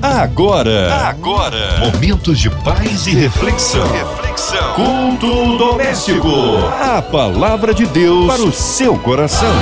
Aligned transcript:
Agora, 0.00 1.08
agora, 1.08 1.80
momentos 1.80 2.38
de 2.38 2.48
paz 2.48 3.08
e 3.08 3.10
reflexão. 3.10 3.90
Reflexão. 3.90 4.74
Culto 4.74 5.58
doméstico. 5.58 6.28
A 6.80 7.02
palavra 7.02 7.74
de 7.74 7.84
Deus 7.84 8.26
para 8.28 8.42
o 8.42 8.52
seu 8.52 8.96
coração. 9.00 9.52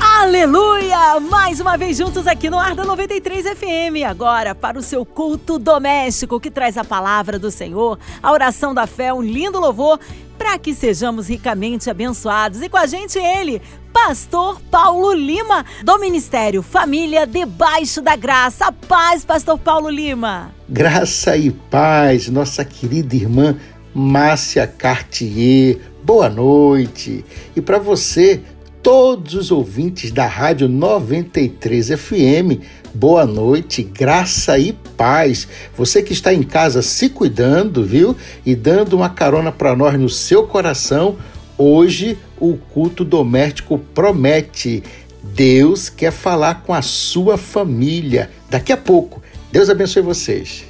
Aleluia! 0.00 1.20
Mais 1.20 1.60
uma 1.60 1.76
vez 1.76 1.98
juntos 1.98 2.26
aqui 2.26 2.48
no 2.48 2.58
Arda 2.58 2.86
93 2.86 3.48
FM. 3.48 4.08
Agora 4.08 4.54
para 4.54 4.78
o 4.78 4.82
seu 4.82 5.04
culto 5.04 5.58
doméstico 5.58 6.40
que 6.40 6.50
traz 6.50 6.78
a 6.78 6.84
palavra 6.84 7.38
do 7.38 7.50
Senhor, 7.50 7.98
a 8.22 8.32
oração 8.32 8.72
da 8.72 8.86
fé, 8.86 9.12
um 9.12 9.20
lindo 9.20 9.60
louvor 9.60 10.00
para 10.38 10.56
que 10.56 10.72
sejamos 10.72 11.28
ricamente 11.28 11.90
abençoados. 11.90 12.62
E 12.62 12.68
com 12.70 12.78
a 12.78 12.86
gente 12.86 13.18
ele, 13.18 13.60
Pastor 14.06 14.60
Paulo 14.70 15.12
Lima, 15.12 15.66
do 15.84 15.98
Ministério 15.98 16.62
Família 16.62 17.26
Debaixo 17.26 18.00
da 18.00 18.16
Graça. 18.16 18.72
Paz, 18.72 19.24
Pastor 19.24 19.58
Paulo 19.58 19.90
Lima. 19.90 20.54
Graça 20.68 21.36
e 21.36 21.50
paz, 21.50 22.28
nossa 22.28 22.64
querida 22.64 23.14
irmã 23.16 23.56
Márcia 23.92 24.66
Cartier. 24.66 25.78
Boa 26.02 26.30
noite. 26.30 27.22
E 27.54 27.60
para 27.60 27.78
você, 27.78 28.40
todos 28.82 29.34
os 29.34 29.50
ouvintes 29.50 30.10
da 30.10 30.26
Rádio 30.26 30.68
93 30.68 31.88
FM, 31.88 32.62
boa 32.94 33.26
noite, 33.26 33.82
graça 33.82 34.58
e 34.58 34.72
paz. 34.96 35.46
Você 35.76 36.02
que 36.02 36.12
está 36.12 36.32
em 36.32 36.44
casa 36.44 36.80
se 36.80 37.10
cuidando, 37.10 37.84
viu? 37.84 38.16
E 38.46 38.54
dando 38.54 38.94
uma 38.96 39.10
carona 39.10 39.52
para 39.52 39.76
nós 39.76 39.98
no 39.98 40.08
seu 40.08 40.46
coração. 40.46 41.16
Hoje 41.58 42.16
o 42.38 42.56
culto 42.56 43.04
doméstico 43.04 43.78
promete. 43.92 44.80
Deus 45.22 45.88
quer 45.88 46.12
falar 46.12 46.62
com 46.62 46.72
a 46.72 46.80
sua 46.80 47.36
família. 47.36 48.30
Daqui 48.48 48.72
a 48.72 48.76
pouco. 48.76 49.20
Deus 49.50 49.68
abençoe 49.68 50.00
vocês. 50.00 50.64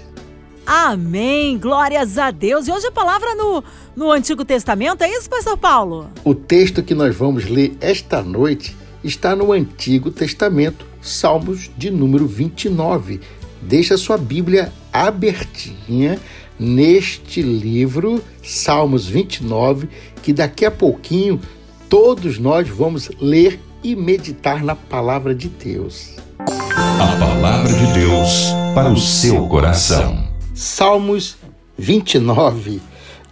Amém. 0.67 1.59
Glórias 1.59 2.17
a 2.17 2.31
Deus. 2.31 2.67
E 2.67 2.73
hoje 2.73 2.87
a 2.87 2.93
palavra 2.93 3.35
no, 3.35 3.63
no 3.95 4.11
Antigo 4.11 4.47
Testamento, 4.47 5.03
é 5.03 5.11
isso, 5.11 5.29
Pastor 5.29 5.59
Paulo? 5.59 6.09
O 6.25 6.35
texto 6.35 6.83
que 6.83 6.95
nós 6.95 7.15
vamos 7.15 7.45
ler 7.45 7.77
esta 7.81 8.23
noite 8.23 8.75
está 9.05 9.37
no 9.37 9.53
Antigo 9.53 10.11
Testamento, 10.11 10.87
Salmos 11.03 11.71
de 11.77 11.91
número 11.91 12.27
29. 12.27 13.21
Deixa 13.61 13.97
sua 13.97 14.17
Bíblia 14.17 14.73
abertinha 14.93 16.19
neste 16.59 17.41
livro, 17.41 18.23
Salmos 18.43 19.07
29, 19.07 19.89
que 20.19 20.33
daqui 20.33 20.65
a 20.65 20.71
pouquinho 20.71 21.41
todos 21.89 22.39
nós 22.39 22.69
vamos 22.69 23.11
ler 23.21 23.61
e 23.83 23.97
meditar 23.97 24.63
na 24.63 24.75
palavra 24.75 25.35
de 25.35 25.49
Deus. 25.49 26.17
A 26.39 27.17
palavra 27.19 27.73
de 27.73 27.93
Deus 27.95 28.49
para 28.75 28.91
o 28.91 28.97
seu 28.99 29.47
coração. 29.49 30.29
Salmos 30.55 31.37
29. 31.77 32.81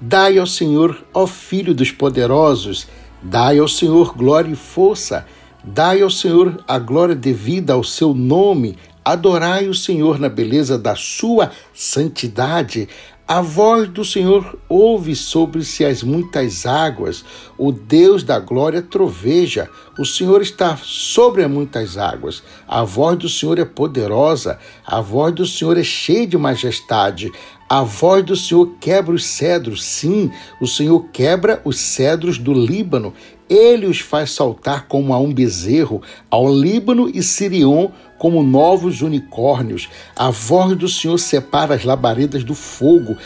Dai 0.00 0.38
ao 0.38 0.46
Senhor, 0.46 1.04
ó 1.12 1.26
Filho 1.26 1.74
dos 1.74 1.90
poderosos, 1.90 2.86
dai 3.22 3.58
ao 3.58 3.68
Senhor 3.68 4.14
glória 4.14 4.52
e 4.52 4.56
força, 4.56 5.26
dai 5.64 6.02
ao 6.02 6.10
Senhor 6.10 6.62
a 6.68 6.78
glória 6.78 7.14
devida 7.14 7.72
ao 7.72 7.82
seu 7.82 8.14
nome, 8.14 8.76
adorai 9.04 9.68
o 9.68 9.74
Senhor 9.74 10.18
na 10.18 10.28
beleza 10.28 10.78
da 10.78 10.94
sua 10.94 11.50
santidade, 11.72 12.88
a 13.28 13.40
voz 13.40 13.88
do 13.88 14.04
Senhor 14.04 14.56
ouve 14.68 15.16
sobre-se 15.16 15.84
as 15.84 16.00
muitas 16.00 16.64
águas, 16.64 17.24
o 17.58 17.72
Deus 17.72 18.22
da 18.22 18.38
glória 18.38 18.80
troveja, 18.80 19.68
o 19.98 20.04
Senhor 20.04 20.40
está 20.40 20.76
sobre 20.80 21.42
as 21.42 21.50
muitas 21.50 21.98
águas. 21.98 22.40
A 22.68 22.84
voz 22.84 23.18
do 23.18 23.28
Senhor 23.28 23.58
é 23.58 23.64
poderosa, 23.64 24.60
a 24.86 25.00
voz 25.00 25.34
do 25.34 25.44
Senhor 25.44 25.76
é 25.76 25.82
cheia 25.82 26.24
de 26.24 26.38
majestade. 26.38 27.32
A 27.68 27.82
voz 27.82 28.24
do 28.24 28.36
Senhor 28.36 28.76
quebra 28.80 29.12
os 29.12 29.24
cedros, 29.24 29.82
sim, 29.82 30.30
o 30.60 30.66
Senhor 30.68 31.06
quebra 31.12 31.60
os 31.64 31.80
cedros 31.80 32.38
do 32.38 32.54
Líbano. 32.54 33.12
Ele 33.50 33.86
os 33.86 33.98
faz 33.98 34.30
saltar 34.30 34.86
como 34.86 35.12
a 35.12 35.18
um 35.18 35.34
bezerro, 35.34 36.00
ao 36.30 36.48
Líbano 36.48 37.10
e 37.12 37.24
Sirion 37.24 37.88
como 38.18 38.42
novos 38.42 39.02
unicórnios. 39.02 39.88
A 40.14 40.30
voz 40.30 40.76
do 40.76 40.88
Senhor 40.88 41.18
separa 41.18 41.74
as 41.74 41.84
labaredas 41.84 42.44
do 42.44 42.54
fogo. 42.54 43.16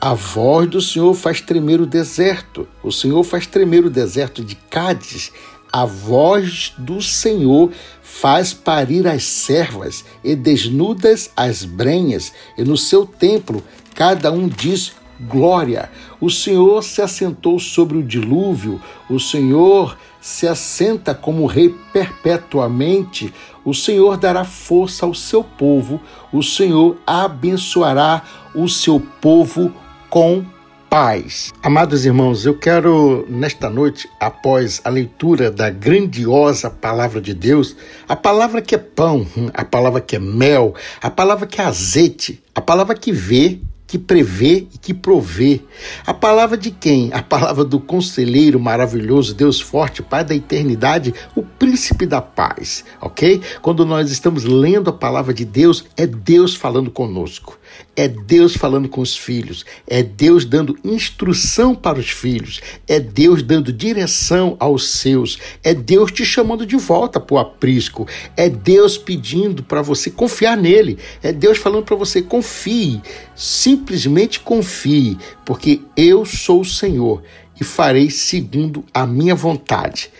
A 0.00 0.14
voz 0.14 0.68
do 0.68 0.80
Senhor 0.80 1.14
faz 1.14 1.40
tremer 1.40 1.80
o 1.80 1.86
deserto. 1.86 2.66
O 2.82 2.90
Senhor 2.90 3.22
faz 3.22 3.46
tremer 3.46 3.84
o 3.84 3.90
deserto 3.90 4.44
de 4.44 4.54
Cádiz. 4.54 5.32
A 5.72 5.84
voz 5.84 6.72
do 6.76 7.00
Senhor 7.00 7.70
faz 8.02 8.52
parir 8.52 9.06
as 9.06 9.22
servas 9.22 10.04
e 10.24 10.34
desnudas 10.34 11.30
as 11.36 11.64
brenhas, 11.64 12.32
e 12.58 12.64
no 12.64 12.76
seu 12.76 13.06
templo 13.06 13.62
cada 13.94 14.32
um 14.32 14.48
diz 14.48 14.92
glória. 15.28 15.90
O 16.20 16.28
Senhor 16.28 16.82
se 16.82 17.00
assentou 17.00 17.58
sobre 17.58 17.98
o 17.98 18.02
dilúvio, 18.02 18.80
o 19.08 19.20
Senhor 19.20 19.96
se 20.20 20.46
assenta 20.46 21.14
como 21.14 21.46
rei 21.46 21.74
perpetuamente. 21.92 23.32
O 23.64 23.74
Senhor 23.74 24.16
dará 24.16 24.44
força 24.44 25.06
ao 25.06 25.14
seu 25.14 25.42
povo, 25.42 26.00
o 26.32 26.42
Senhor 26.42 26.96
abençoará 27.06 28.22
o 28.54 28.68
seu 28.68 29.00
povo 29.20 29.72
com 30.08 30.44
paz. 30.90 31.52
Amados 31.62 32.04
irmãos, 32.04 32.44
eu 32.44 32.58
quero 32.58 33.24
nesta 33.28 33.70
noite, 33.70 34.08
após 34.18 34.80
a 34.84 34.88
leitura 34.88 35.48
da 35.48 35.70
grandiosa 35.70 36.68
palavra 36.68 37.20
de 37.20 37.32
Deus, 37.32 37.76
a 38.08 38.16
palavra 38.16 38.60
que 38.60 38.74
é 38.74 38.78
pão, 38.78 39.24
a 39.54 39.64
palavra 39.64 40.00
que 40.00 40.16
é 40.16 40.18
mel, 40.18 40.74
a 41.00 41.08
palavra 41.08 41.46
que 41.46 41.60
é 41.60 41.64
azeite, 41.64 42.42
a 42.52 42.60
palavra 42.60 42.96
que 42.96 43.12
vê, 43.12 43.60
que 43.90 43.98
prevê 43.98 44.68
e 44.72 44.78
que 44.78 44.94
provê. 44.94 45.62
A 46.06 46.14
palavra 46.14 46.56
de 46.56 46.70
quem? 46.70 47.10
A 47.12 47.20
palavra 47.24 47.64
do 47.64 47.80
conselheiro 47.80 48.60
maravilhoso, 48.60 49.34
Deus 49.34 49.60
forte, 49.60 50.00
Pai 50.00 50.24
da 50.24 50.32
eternidade, 50.32 51.12
o 51.34 51.42
príncipe 51.42 52.06
da 52.06 52.22
paz, 52.22 52.84
ok? 53.00 53.42
Quando 53.60 53.84
nós 53.84 54.12
estamos 54.12 54.44
lendo 54.44 54.90
a 54.90 54.92
palavra 54.92 55.34
de 55.34 55.44
Deus, 55.44 55.84
é 55.96 56.06
Deus 56.06 56.54
falando 56.54 56.88
conosco. 56.88 57.58
É 57.96 58.08
Deus 58.08 58.56
falando 58.56 58.88
com 58.88 59.00
os 59.00 59.16
filhos, 59.16 59.64
é 59.86 60.02
Deus 60.02 60.44
dando 60.44 60.78
instrução 60.84 61.74
para 61.74 61.98
os 61.98 62.08
filhos, 62.08 62.60
é 62.88 62.98
Deus 62.98 63.42
dando 63.42 63.72
direção 63.72 64.56
aos 64.58 64.88
seus, 64.88 65.38
é 65.62 65.74
Deus 65.74 66.10
te 66.10 66.24
chamando 66.24 66.64
de 66.64 66.76
volta 66.76 67.20
para 67.20 67.34
o 67.34 67.38
aprisco, 67.38 68.06
é 68.36 68.48
Deus 68.48 68.96
pedindo 68.96 69.62
para 69.62 69.82
você 69.82 70.10
confiar 70.10 70.56
nele, 70.56 70.98
é 71.22 71.32
Deus 71.32 71.58
falando 71.58 71.84
para 71.84 71.96
você 71.96 72.22
confie, 72.22 73.00
simplesmente 73.34 74.40
confie, 74.40 75.18
porque 75.44 75.80
eu 75.96 76.24
sou 76.24 76.60
o 76.60 76.64
Senhor 76.64 77.22
e 77.60 77.64
farei 77.64 78.08
segundo 78.08 78.84
a 78.94 79.06
minha 79.06 79.34
vontade, 79.34 80.10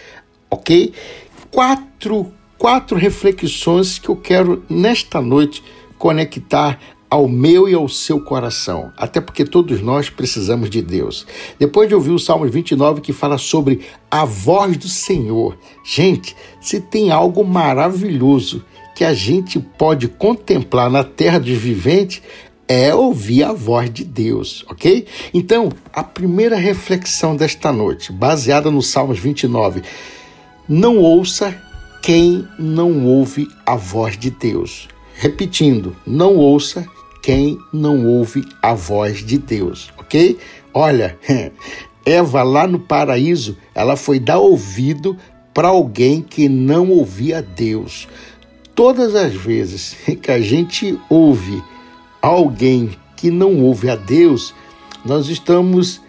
ok? 0.51 0.93
Quatro, 1.51 2.33
quatro 2.59 2.97
reflexões 2.99 3.99
que 3.99 4.09
eu 4.09 4.17
quero 4.17 4.63
nesta 4.69 5.21
noite 5.21 5.63
conectar 5.97 6.79
ao 7.11 7.27
meu 7.27 7.69
e 7.69 7.75
ao 7.75 7.89
seu 7.89 8.21
coração, 8.21 8.93
até 8.97 9.21
porque 9.21 9.45
todos 9.45 9.83
nós 9.83 10.09
precisamos 10.09 10.71
de 10.71 10.81
Deus. 10.81 11.27
Depois 11.59 11.89
de 11.89 11.95
ouvir 11.95 12.13
o 12.13 12.19
Salmo 12.19 12.47
29 12.47 13.01
que 13.01 13.13
fala 13.13 13.37
sobre 13.37 13.81
a 14.09 14.25
voz 14.25 14.77
do 14.77 14.89
Senhor. 14.89 15.59
Gente, 15.85 16.37
se 16.61 16.81
tem 16.81 17.11
algo 17.11 17.45
maravilhoso 17.45 18.65
que 18.95 19.05
a 19.05 19.13
gente 19.13 19.59
pode 19.59 20.07
contemplar 20.07 20.89
na 20.89 21.03
terra 21.03 21.41
dos 21.41 21.51
viventes, 21.51 22.23
é 22.69 22.95
ouvir 22.95 23.43
a 23.43 23.53
voz 23.53 23.93
de 23.93 24.05
Deus, 24.05 24.65
ok? 24.71 25.05
Então, 25.35 25.71
a 25.93 26.05
primeira 26.05 26.55
reflexão 26.55 27.35
desta 27.35 27.73
noite, 27.73 28.13
baseada 28.13 28.71
no 28.71 28.81
Salmos 28.81 29.19
29, 29.19 29.83
não 30.69 30.99
ouça 30.99 31.61
quem 32.01 32.47
não 32.57 33.05
ouve 33.05 33.49
a 33.67 33.75
voz 33.75 34.17
de 34.17 34.31
Deus. 34.31 34.87
Repetindo, 35.15 35.97
não 36.07 36.37
ouça 36.37 36.87
quem 37.23 37.59
não 37.73 38.07
ouve 38.07 38.45
a 38.63 38.75
voz 38.75 39.25
de 39.25 39.39
Deus, 39.39 39.91
ok? 39.99 40.39
Olha, 40.73 41.19
Eva 42.05 42.43
lá 42.43 42.67
no 42.67 42.81
paraíso, 42.81 43.57
ela 43.75 43.97
foi 43.97 44.19
dar 44.19 44.39
ouvido 44.39 45.17
para 45.55 45.69
alguém 45.69 46.23
que 46.23 46.49
não 46.49 46.91
ouvia 46.91 47.43
Deus. 47.43 48.09
Todas 48.75 49.15
as 49.15 49.35
vezes 49.35 49.97
que 50.21 50.31
a 50.31 50.41
gente 50.41 50.99
ouve 51.09 51.63
alguém 52.23 52.91
que 53.17 53.31
não 53.31 53.63
ouve 53.63 53.91
a 53.91 53.97
Deus, 53.97 54.55
nós 55.05 55.29
estamos 55.29 56.01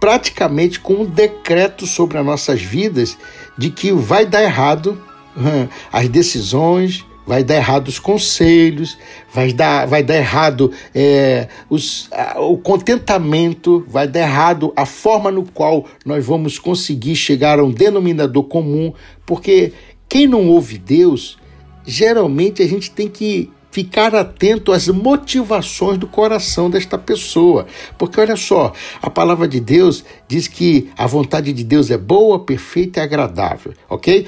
praticamente 0.00 0.80
com 0.80 0.94
um 0.94 1.04
decreto 1.04 1.86
sobre 1.86 2.18
as 2.18 2.24
nossas 2.24 2.62
vidas 2.62 3.16
de 3.56 3.70
que 3.70 3.92
vai 3.92 4.26
dar 4.26 4.42
errado 4.42 5.00
as 5.92 6.08
decisões, 6.08 7.04
vai 7.26 7.42
dar 7.42 7.56
errado 7.56 7.88
os 7.88 7.98
conselhos, 7.98 8.96
vai 9.32 9.52
dar, 9.52 9.86
vai 9.86 10.02
dar 10.02 10.16
errado 10.16 10.70
é, 10.94 11.48
os, 11.68 12.08
a, 12.12 12.40
o 12.40 12.56
contentamento, 12.56 13.84
vai 13.88 14.06
dar 14.06 14.20
errado 14.20 14.72
a 14.76 14.86
forma 14.86 15.30
no 15.30 15.44
qual 15.44 15.84
nós 16.04 16.24
vamos 16.24 16.58
conseguir 16.58 17.16
chegar 17.16 17.58
a 17.58 17.64
um 17.64 17.70
denominador 17.70 18.44
comum, 18.44 18.92
porque 19.24 19.72
quem 20.08 20.26
não 20.26 20.48
ouve 20.48 20.78
Deus, 20.78 21.36
geralmente 21.84 22.62
a 22.62 22.68
gente 22.68 22.90
tem 22.90 23.08
que 23.08 23.50
ficar 23.76 24.14
atento 24.14 24.72
às 24.72 24.88
motivações 24.88 25.98
do 25.98 26.06
coração 26.06 26.70
desta 26.70 26.96
pessoa. 26.96 27.66
Porque 27.98 28.18
olha 28.18 28.34
só, 28.34 28.72
a 29.02 29.10
palavra 29.10 29.46
de 29.46 29.60
Deus 29.60 30.02
diz 30.26 30.48
que 30.48 30.88
a 30.96 31.06
vontade 31.06 31.52
de 31.52 31.62
Deus 31.62 31.90
é 31.90 31.98
boa, 31.98 32.38
perfeita 32.38 33.00
e 33.00 33.02
agradável, 33.02 33.74
ok? 33.86 34.26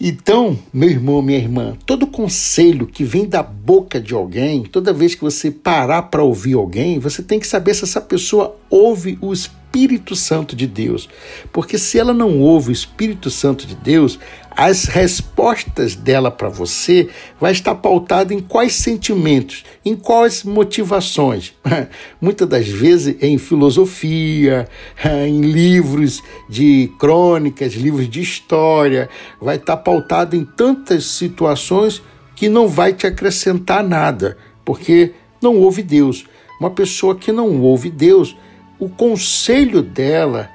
Então, 0.00 0.58
meu 0.72 0.90
irmão, 0.90 1.22
minha 1.22 1.38
irmã, 1.38 1.76
todo 1.86 2.06
conselho 2.06 2.86
que 2.86 3.04
vem 3.04 3.26
da 3.26 3.42
boca 3.42 4.00
de 4.00 4.12
alguém, 4.12 4.64
toda 4.64 4.92
vez 4.92 5.14
que 5.14 5.22
você 5.22 5.52
parar 5.52 6.02
para 6.02 6.22
ouvir 6.22 6.54
alguém, 6.54 6.98
você 6.98 7.22
tem 7.22 7.38
que 7.38 7.46
saber 7.46 7.74
se 7.74 7.84
essa 7.84 8.00
pessoa 8.00 8.56
ouve 8.68 9.16
o 9.20 9.32
Espírito 9.32 10.16
Santo 10.16 10.56
de 10.56 10.66
Deus. 10.66 11.08
Porque 11.52 11.78
se 11.78 11.96
ela 11.98 12.12
não 12.12 12.40
ouve 12.40 12.70
o 12.70 12.72
Espírito 12.72 13.30
Santo 13.30 13.66
de 13.66 13.76
Deus, 13.76 14.18
as 14.56 14.84
respostas 14.84 15.94
dela 15.94 16.30
para 16.30 16.48
você 16.48 17.08
vai 17.40 17.52
estar 17.52 17.74
pautada 17.74 18.32
em 18.32 18.40
quais 18.40 18.74
sentimentos, 18.74 19.64
em 19.84 19.96
quais 19.96 20.44
motivações. 20.44 21.52
Muitas 22.20 22.48
das 22.48 22.68
vezes 22.68 23.16
em 23.20 23.36
filosofia, 23.36 24.68
em 25.26 25.40
livros 25.40 26.22
de 26.48 26.90
crônicas, 26.98 27.74
livros 27.74 28.08
de 28.08 28.20
história, 28.20 29.08
vai 29.40 29.56
estar 29.56 29.76
pautada 29.78 30.36
em 30.36 30.44
tantas 30.44 31.04
situações 31.04 32.02
que 32.36 32.48
não 32.48 32.68
vai 32.68 32.92
te 32.92 33.06
acrescentar 33.06 33.82
nada, 33.82 34.36
porque 34.64 35.12
não 35.42 35.56
ouve 35.56 35.82
Deus. 35.82 36.26
Uma 36.60 36.70
pessoa 36.70 37.16
que 37.16 37.32
não 37.32 37.60
ouve 37.60 37.90
Deus, 37.90 38.36
o 38.78 38.88
conselho 38.88 39.82
dela 39.82 40.48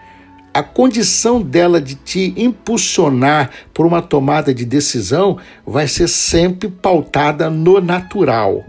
a 0.54 0.64
condição 0.64 1.42
dela 1.42 1.80
de 1.80 1.96
te 1.96 2.34
impulsionar 2.36 3.52
por 3.74 3.86
uma 3.86 4.02
tomada 4.02 4.54
de 4.54 4.66
decisão 4.66 5.38
vai 5.66 5.88
ser 5.88 6.08
sempre 6.08 6.70
pautada 6.70 7.50
no 7.50 7.80
natural, 7.80 8.66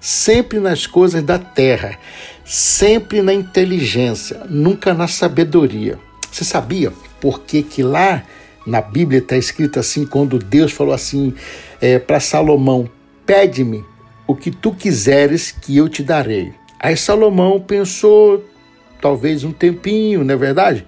sempre 0.00 0.60
nas 0.60 0.86
coisas 0.86 1.22
da 1.22 1.38
terra, 1.38 1.98
sempre 2.44 3.22
na 3.22 3.32
inteligência, 3.32 4.42
nunca 4.48 4.92
na 4.92 5.08
sabedoria. 5.08 5.98
Você 6.30 6.44
sabia 6.44 6.92
por 7.20 7.40
que, 7.40 7.62
que 7.62 7.82
lá 7.82 8.22
na 8.66 8.80
Bíblia 8.80 9.18
está 9.18 9.36
escrito 9.36 9.78
assim, 9.78 10.06
quando 10.06 10.38
Deus 10.38 10.72
falou 10.72 10.94
assim 10.94 11.34
é, 11.80 11.98
para 11.98 12.20
Salomão: 12.20 12.88
Pede-me 13.26 13.84
o 14.26 14.34
que 14.34 14.50
tu 14.50 14.72
quiseres 14.72 15.50
que 15.50 15.76
eu 15.76 15.88
te 15.88 16.02
darei. 16.02 16.52
Aí 16.78 16.96
Salomão 16.96 17.60
pensou, 17.60 18.44
talvez 19.00 19.44
um 19.44 19.52
tempinho, 19.52 20.24
não 20.24 20.34
é 20.34 20.36
verdade? 20.36 20.86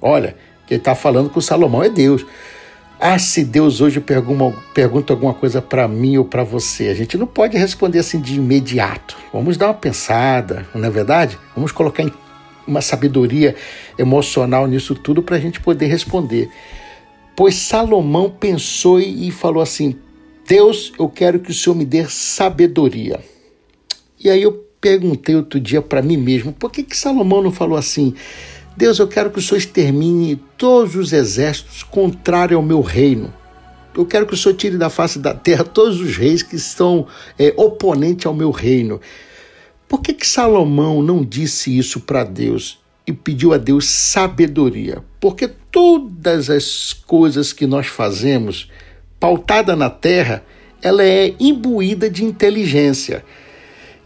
Olha, 0.00 0.36
quem 0.66 0.78
está 0.78 0.94
falando 0.94 1.30
com 1.30 1.40
Salomão 1.40 1.82
é 1.82 1.88
Deus. 1.88 2.24
Ah, 3.00 3.18
se 3.18 3.44
Deus 3.44 3.80
hoje 3.80 4.00
pergunta, 4.00 4.58
pergunta 4.74 5.12
alguma 5.12 5.32
coisa 5.32 5.62
para 5.62 5.86
mim 5.86 6.16
ou 6.16 6.24
para 6.24 6.42
você, 6.42 6.88
a 6.88 6.94
gente 6.94 7.16
não 7.16 7.28
pode 7.28 7.56
responder 7.56 8.00
assim 8.00 8.20
de 8.20 8.34
imediato. 8.34 9.16
Vamos 9.32 9.56
dar 9.56 9.68
uma 9.68 9.74
pensada, 9.74 10.66
não 10.74 10.84
é 10.84 10.90
verdade? 10.90 11.38
Vamos 11.54 11.70
colocar 11.70 12.04
uma 12.66 12.80
sabedoria 12.80 13.54
emocional 13.96 14.66
nisso 14.66 14.94
tudo 14.94 15.22
para 15.22 15.36
a 15.36 15.40
gente 15.40 15.60
poder 15.60 15.86
responder. 15.86 16.50
Pois 17.36 17.54
Salomão 17.54 18.28
pensou 18.28 19.00
e 19.00 19.30
falou 19.30 19.62
assim: 19.62 19.96
Deus, 20.46 20.92
eu 20.98 21.08
quero 21.08 21.38
que 21.38 21.52
o 21.52 21.54
Senhor 21.54 21.76
me 21.76 21.84
dê 21.84 22.04
sabedoria. 22.08 23.20
E 24.18 24.28
aí 24.28 24.42
eu 24.42 24.64
perguntei 24.80 25.36
outro 25.36 25.60
dia 25.60 25.80
para 25.80 26.02
mim 26.02 26.16
mesmo: 26.16 26.52
por 26.52 26.70
que, 26.70 26.82
que 26.82 26.96
Salomão 26.96 27.40
não 27.40 27.52
falou 27.52 27.78
assim? 27.78 28.12
Deus, 28.78 29.00
eu 29.00 29.08
quero 29.08 29.28
que 29.32 29.40
o 29.40 29.42
Senhor 29.42 29.58
extermine 29.58 30.36
todos 30.56 30.94
os 30.94 31.12
exércitos 31.12 31.82
contrários 31.82 32.56
ao 32.56 32.62
meu 32.62 32.80
reino. 32.80 33.34
Eu 33.92 34.06
quero 34.06 34.24
que 34.24 34.34
o 34.34 34.36
Senhor 34.36 34.54
tire 34.54 34.78
da 34.78 34.88
face 34.88 35.18
da 35.18 35.34
terra 35.34 35.64
todos 35.64 36.00
os 36.00 36.16
reis 36.16 36.44
que 36.44 36.54
estão 36.54 37.04
é, 37.36 37.52
oponentes 37.56 38.24
ao 38.24 38.32
meu 38.32 38.52
reino. 38.52 39.00
Por 39.88 40.00
que, 40.00 40.14
que 40.14 40.24
Salomão 40.24 41.02
não 41.02 41.24
disse 41.24 41.76
isso 41.76 41.98
para 41.98 42.22
Deus 42.22 42.78
e 43.04 43.12
pediu 43.12 43.52
a 43.52 43.58
Deus 43.58 43.84
sabedoria? 43.84 45.02
Porque 45.18 45.48
todas 45.48 46.48
as 46.48 46.92
coisas 46.92 47.52
que 47.52 47.66
nós 47.66 47.88
fazemos, 47.88 48.70
pautada 49.18 49.74
na 49.74 49.90
terra, 49.90 50.44
ela 50.80 51.02
é 51.02 51.34
imbuída 51.40 52.08
de 52.08 52.24
inteligência. 52.24 53.24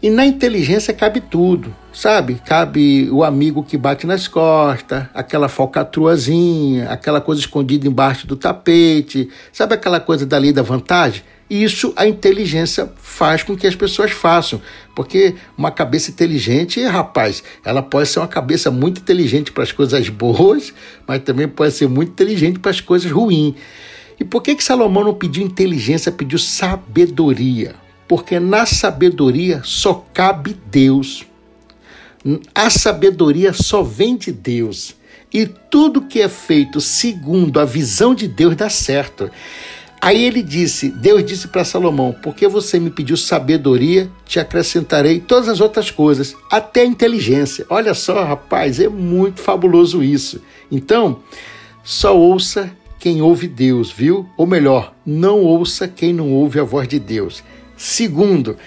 E 0.03 0.09
na 0.09 0.25
inteligência 0.25 0.93
cabe 0.93 1.21
tudo, 1.21 1.73
sabe? 1.93 2.35
Cabe 2.45 3.09
o 3.09 3.23
amigo 3.23 3.63
que 3.63 3.77
bate 3.77 4.05
nas 4.05 4.27
costas, 4.27 5.05
aquela 5.13 5.47
falcatruazinha, 5.47 6.89
aquela 6.89 7.21
coisa 7.21 7.39
escondida 7.39 7.87
embaixo 7.87 8.27
do 8.27 8.35
tapete, 8.35 9.29
sabe 9.53 9.75
aquela 9.75 10.01
coisa 10.01 10.25
dali 10.25 10.51
da 10.51 10.61
vantagem? 10.61 11.23
Isso 11.49 11.93
a 11.95 12.05
inteligência 12.05 12.91
faz 12.97 13.43
com 13.43 13.55
que 13.55 13.65
as 13.65 13.75
pessoas 13.75 14.11
façam, 14.11 14.61
porque 14.93 15.35
uma 15.57 15.71
cabeça 15.71 16.11
inteligente, 16.11 16.83
rapaz, 16.83 17.41
ela 17.63 17.81
pode 17.81 18.09
ser 18.09 18.19
uma 18.19 18.27
cabeça 18.27 18.69
muito 18.69 18.99
inteligente 18.99 19.53
para 19.53 19.63
as 19.63 19.71
coisas 19.71 20.09
boas, 20.09 20.73
mas 21.07 21.23
também 21.23 21.47
pode 21.47 21.75
ser 21.75 21.87
muito 21.87 22.09
inteligente 22.09 22.59
para 22.59 22.71
as 22.71 22.81
coisas 22.81 23.09
ruins. 23.09 23.55
E 24.19 24.25
por 24.25 24.43
que 24.43 24.53
que 24.53 24.63
Salomão 24.65 25.05
não 25.05 25.13
pediu 25.13 25.45
inteligência, 25.45 26.11
pediu 26.11 26.37
sabedoria? 26.37 27.81
Porque 28.13 28.39
na 28.39 28.63
sabedoria 28.63 29.61
só 29.63 30.05
cabe 30.13 30.55
Deus. 30.69 31.25
A 32.53 32.69
sabedoria 32.69 33.51
só 33.53 33.81
vem 33.81 34.15
de 34.15 34.31
Deus. 34.31 34.95
E 35.33 35.47
tudo 35.47 36.03
que 36.03 36.21
é 36.21 36.29
feito 36.29 36.79
segundo 36.79 37.59
a 37.59 37.65
visão 37.65 38.13
de 38.13 38.27
Deus 38.27 38.55
dá 38.55 38.69
certo. 38.69 39.31
Aí 39.99 40.23
ele 40.23 40.43
disse, 40.43 40.89
Deus 40.91 41.25
disse 41.25 41.47
para 41.47 41.65
Salomão: 41.65 42.15
Porque 42.21 42.47
você 42.47 42.79
me 42.79 42.91
pediu 42.91 43.17
sabedoria, 43.17 44.07
te 44.27 44.39
acrescentarei 44.39 45.19
todas 45.19 45.49
as 45.49 45.59
outras 45.59 45.89
coisas, 45.89 46.35
até 46.51 46.85
inteligência. 46.85 47.65
Olha 47.67 47.95
só, 47.95 48.23
rapaz, 48.23 48.79
é 48.79 48.87
muito 48.87 49.41
fabuloso 49.41 50.03
isso. 50.03 50.39
Então, 50.71 51.19
só 51.83 52.15
ouça 52.15 52.69
quem 52.99 53.23
ouve 53.23 53.47
Deus, 53.47 53.91
viu? 53.91 54.29
Ou 54.37 54.45
melhor, 54.45 54.93
não 55.03 55.41
ouça 55.41 55.87
quem 55.87 56.13
não 56.13 56.31
ouve 56.31 56.59
a 56.59 56.63
voz 56.63 56.87
de 56.87 56.99
Deus. 56.99 57.43
Segundo, 57.83 58.57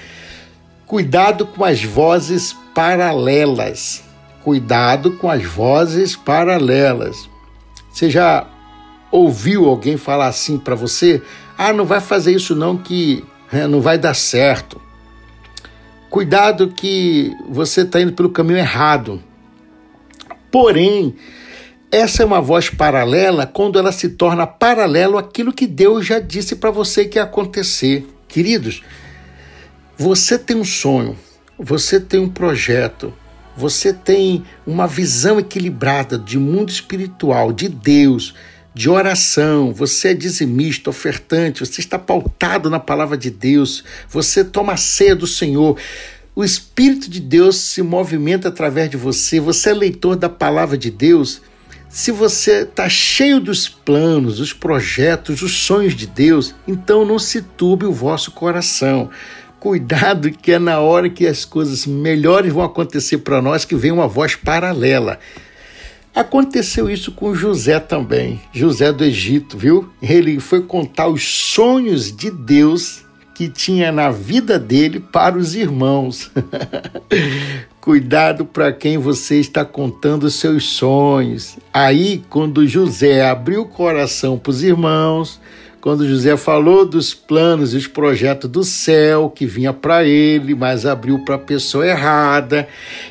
cuidado 0.87 1.47
com 1.47 1.65
as 1.65 1.83
vozes 1.83 2.55
paralelas. 2.75 4.05
Cuidado 4.45 5.13
com 5.13 5.31
as 5.31 5.43
vozes 5.43 6.15
paralelas. 6.15 7.27
Você 7.91 8.11
já 8.11 8.47
ouviu 9.11 9.65
alguém 9.65 9.97
falar 9.97 10.27
assim 10.27 10.59
para 10.59 10.75
você? 10.75 11.23
Ah, 11.57 11.73
não 11.73 11.87
vai 11.87 11.99
fazer 11.99 12.35
isso 12.35 12.55
não 12.55 12.77
que 12.77 13.25
é, 13.51 13.67
não 13.67 13.81
vai 13.81 13.97
dar 13.97 14.13
certo. 14.13 14.79
Cuidado 16.11 16.69
que 16.69 17.32
você 17.49 17.81
está 17.81 17.99
indo 18.03 18.13
pelo 18.13 18.29
caminho 18.29 18.58
errado. 18.58 19.23
Porém, 20.53 21.17
essa 21.91 22.23
é 22.23 22.27
uma 22.27 22.43
voz 22.43 22.69
paralela 22.69 23.46
quando 23.46 23.79
ela 23.79 23.93
se 23.93 24.11
torna 24.11 24.46
paralelo 24.46 25.17
àquilo 25.17 25.55
que 25.55 25.67
Deus 25.67 26.05
já 26.05 26.19
disse 26.19 26.56
para 26.56 26.70
você 26.70 27.06
que 27.06 27.19
ia 27.19 27.23
acontecer. 27.23 28.06
Queridos, 28.29 28.82
você 29.98 30.38
tem 30.38 30.56
um 30.56 30.65
sonho, 30.65 31.17
você 31.58 31.98
tem 31.98 32.20
um 32.20 32.29
projeto, 32.29 33.15
você 33.56 33.94
tem 33.94 34.44
uma 34.67 34.86
visão 34.86 35.41
equilibrada 35.41 36.19
de 36.19 36.38
mundo 36.38 36.69
espiritual, 36.69 37.50
de 37.50 37.67
Deus, 37.67 38.34
de 38.74 38.91
oração, 38.91 39.72
você 39.72 40.08
é 40.08 40.15
dizimista, 40.15 40.91
ofertante, 40.91 41.60
você 41.60 41.81
está 41.81 41.98
pautado 41.98 42.69
na 42.69 42.79
palavra 42.79 43.17
de 43.17 43.31
Deus, 43.31 43.84
você 44.06 44.44
toma 44.44 44.74
a 44.74 44.76
ceia 44.76 45.17
do 45.17 45.26
Senhor. 45.26 45.79
O 46.34 46.44
Espírito 46.44 47.08
de 47.08 47.19
Deus 47.19 47.56
se 47.56 47.81
movimenta 47.81 48.48
através 48.48 48.91
de 48.91 48.98
você, 48.98 49.41
você 49.41 49.70
é 49.70 49.74
leitor 49.74 50.15
da 50.15 50.29
palavra 50.29 50.76
de 50.76 50.91
Deus. 50.91 51.41
Se 51.88 52.12
você 52.12 52.65
está 52.65 52.86
cheio 52.91 53.41
dos 53.41 53.67
planos, 53.67 54.36
dos 54.36 54.53
projetos, 54.53 55.41
dos 55.41 55.53
sonhos 55.53 55.94
de 55.94 56.06
Deus, 56.06 56.55
então 56.69 57.06
não 57.06 57.19
se 57.19 57.41
turbe 57.41 57.86
o 57.86 57.93
vosso 57.93 58.32
coração 58.32 59.08
cuidado 59.67 60.31
que 60.31 60.53
é 60.53 60.61
na 60.61 60.79
hora 60.79 61.11
que 61.11 61.27
as 61.27 61.44
coisas 61.44 61.87
melhores 61.87 62.53
vão 62.53 62.63
acontecer 62.63 63.19
para 63.19 63.43
nós 63.43 63.65
que 63.65 63.75
vem 63.75 63.91
uma 63.91 64.06
voz 64.06 64.37
paralela. 64.37 65.19
Aconteceu 66.15 66.89
isso 66.89 67.11
com 67.11 67.35
José 67.35 67.81
também, 67.81 68.41
José 68.53 68.93
do 68.93 69.03
Egito, 69.03 69.58
viu? 69.58 69.91
Ele 70.01 70.39
foi 70.39 70.63
contar 70.63 71.08
os 71.08 71.25
sonhos 71.25 72.17
de 72.17 72.31
Deus 72.31 73.05
que 73.35 73.49
tinha 73.49 73.91
na 73.91 74.08
vida 74.08 74.56
dele 74.56 75.01
para 75.01 75.37
os 75.37 75.56
irmãos. 75.56 76.31
Cuidado 77.81 78.44
para 78.44 78.73
quem 78.73 78.99
você 78.99 79.41
está 79.41 79.65
contando 79.65 80.25
os 80.25 80.35
seus 80.37 80.69
sonhos. 80.69 81.58
Aí, 81.75 82.23
quando 82.31 82.69
José 82.69 83.29
abriu 83.29 83.63
o 83.63 83.69
coração 83.69 84.39
para 84.39 84.51
os 84.51 84.63
irmãos, 84.63 85.41
quando 85.86 86.05
José 86.05 86.36
falou 86.36 86.84
dos 86.84 87.14
planos 87.14 87.72
e 87.72 87.76
os 87.76 87.86
projetos 87.86 88.50
do 88.50 88.64
céu 88.64 89.31
que 89.31 89.46
vinha 89.46 89.72
para 89.72 90.02
ele, 90.02 90.52
mas 90.52 90.84
abriu 90.84 91.24
para 91.24 91.36
a 91.36 91.38
pessoa 91.38 91.86
errada, 91.86 92.66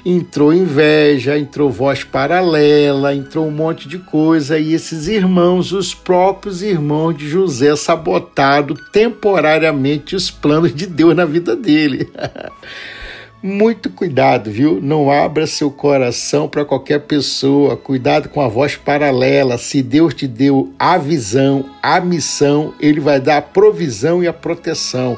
entrou 0.05 0.53
inveja, 0.53 1.39
entrou 1.39 1.71
voz 1.71 2.03
paralela, 2.03 3.15
entrou 3.15 3.47
um 3.47 3.51
monte 3.51 3.87
de 3.87 3.97
coisa 3.97 4.59
e 4.59 4.73
esses 4.73 5.07
irmãos, 5.07 5.71
os 5.71 5.93
próprios 5.93 6.61
irmãos 6.61 7.13
de 7.13 7.29
José, 7.29 7.73
sabotaram 7.77 8.75
temporariamente 8.91 10.13
os 10.13 10.29
planos 10.29 10.75
de 10.75 10.85
Deus 10.85 11.15
na 11.15 11.23
vida 11.23 11.55
dele. 11.55 12.11
Muito 13.47 13.91
cuidado, 13.91 14.49
viu? 14.49 14.81
Não 14.81 15.11
abra 15.11 15.45
seu 15.45 15.69
coração 15.69 16.49
para 16.49 16.65
qualquer 16.65 17.01
pessoa. 17.01 17.77
Cuidado 17.77 18.27
com 18.27 18.41
a 18.41 18.47
voz 18.47 18.75
paralela. 18.75 19.59
Se 19.59 19.83
Deus 19.83 20.15
te 20.15 20.27
deu 20.27 20.73
a 20.79 20.97
visão, 20.97 21.63
a 21.79 21.99
missão, 21.99 22.73
Ele 22.79 22.99
vai 22.99 23.21
dar 23.21 23.37
a 23.37 23.41
provisão 23.43 24.23
e 24.23 24.27
a 24.27 24.33
proteção. 24.33 25.15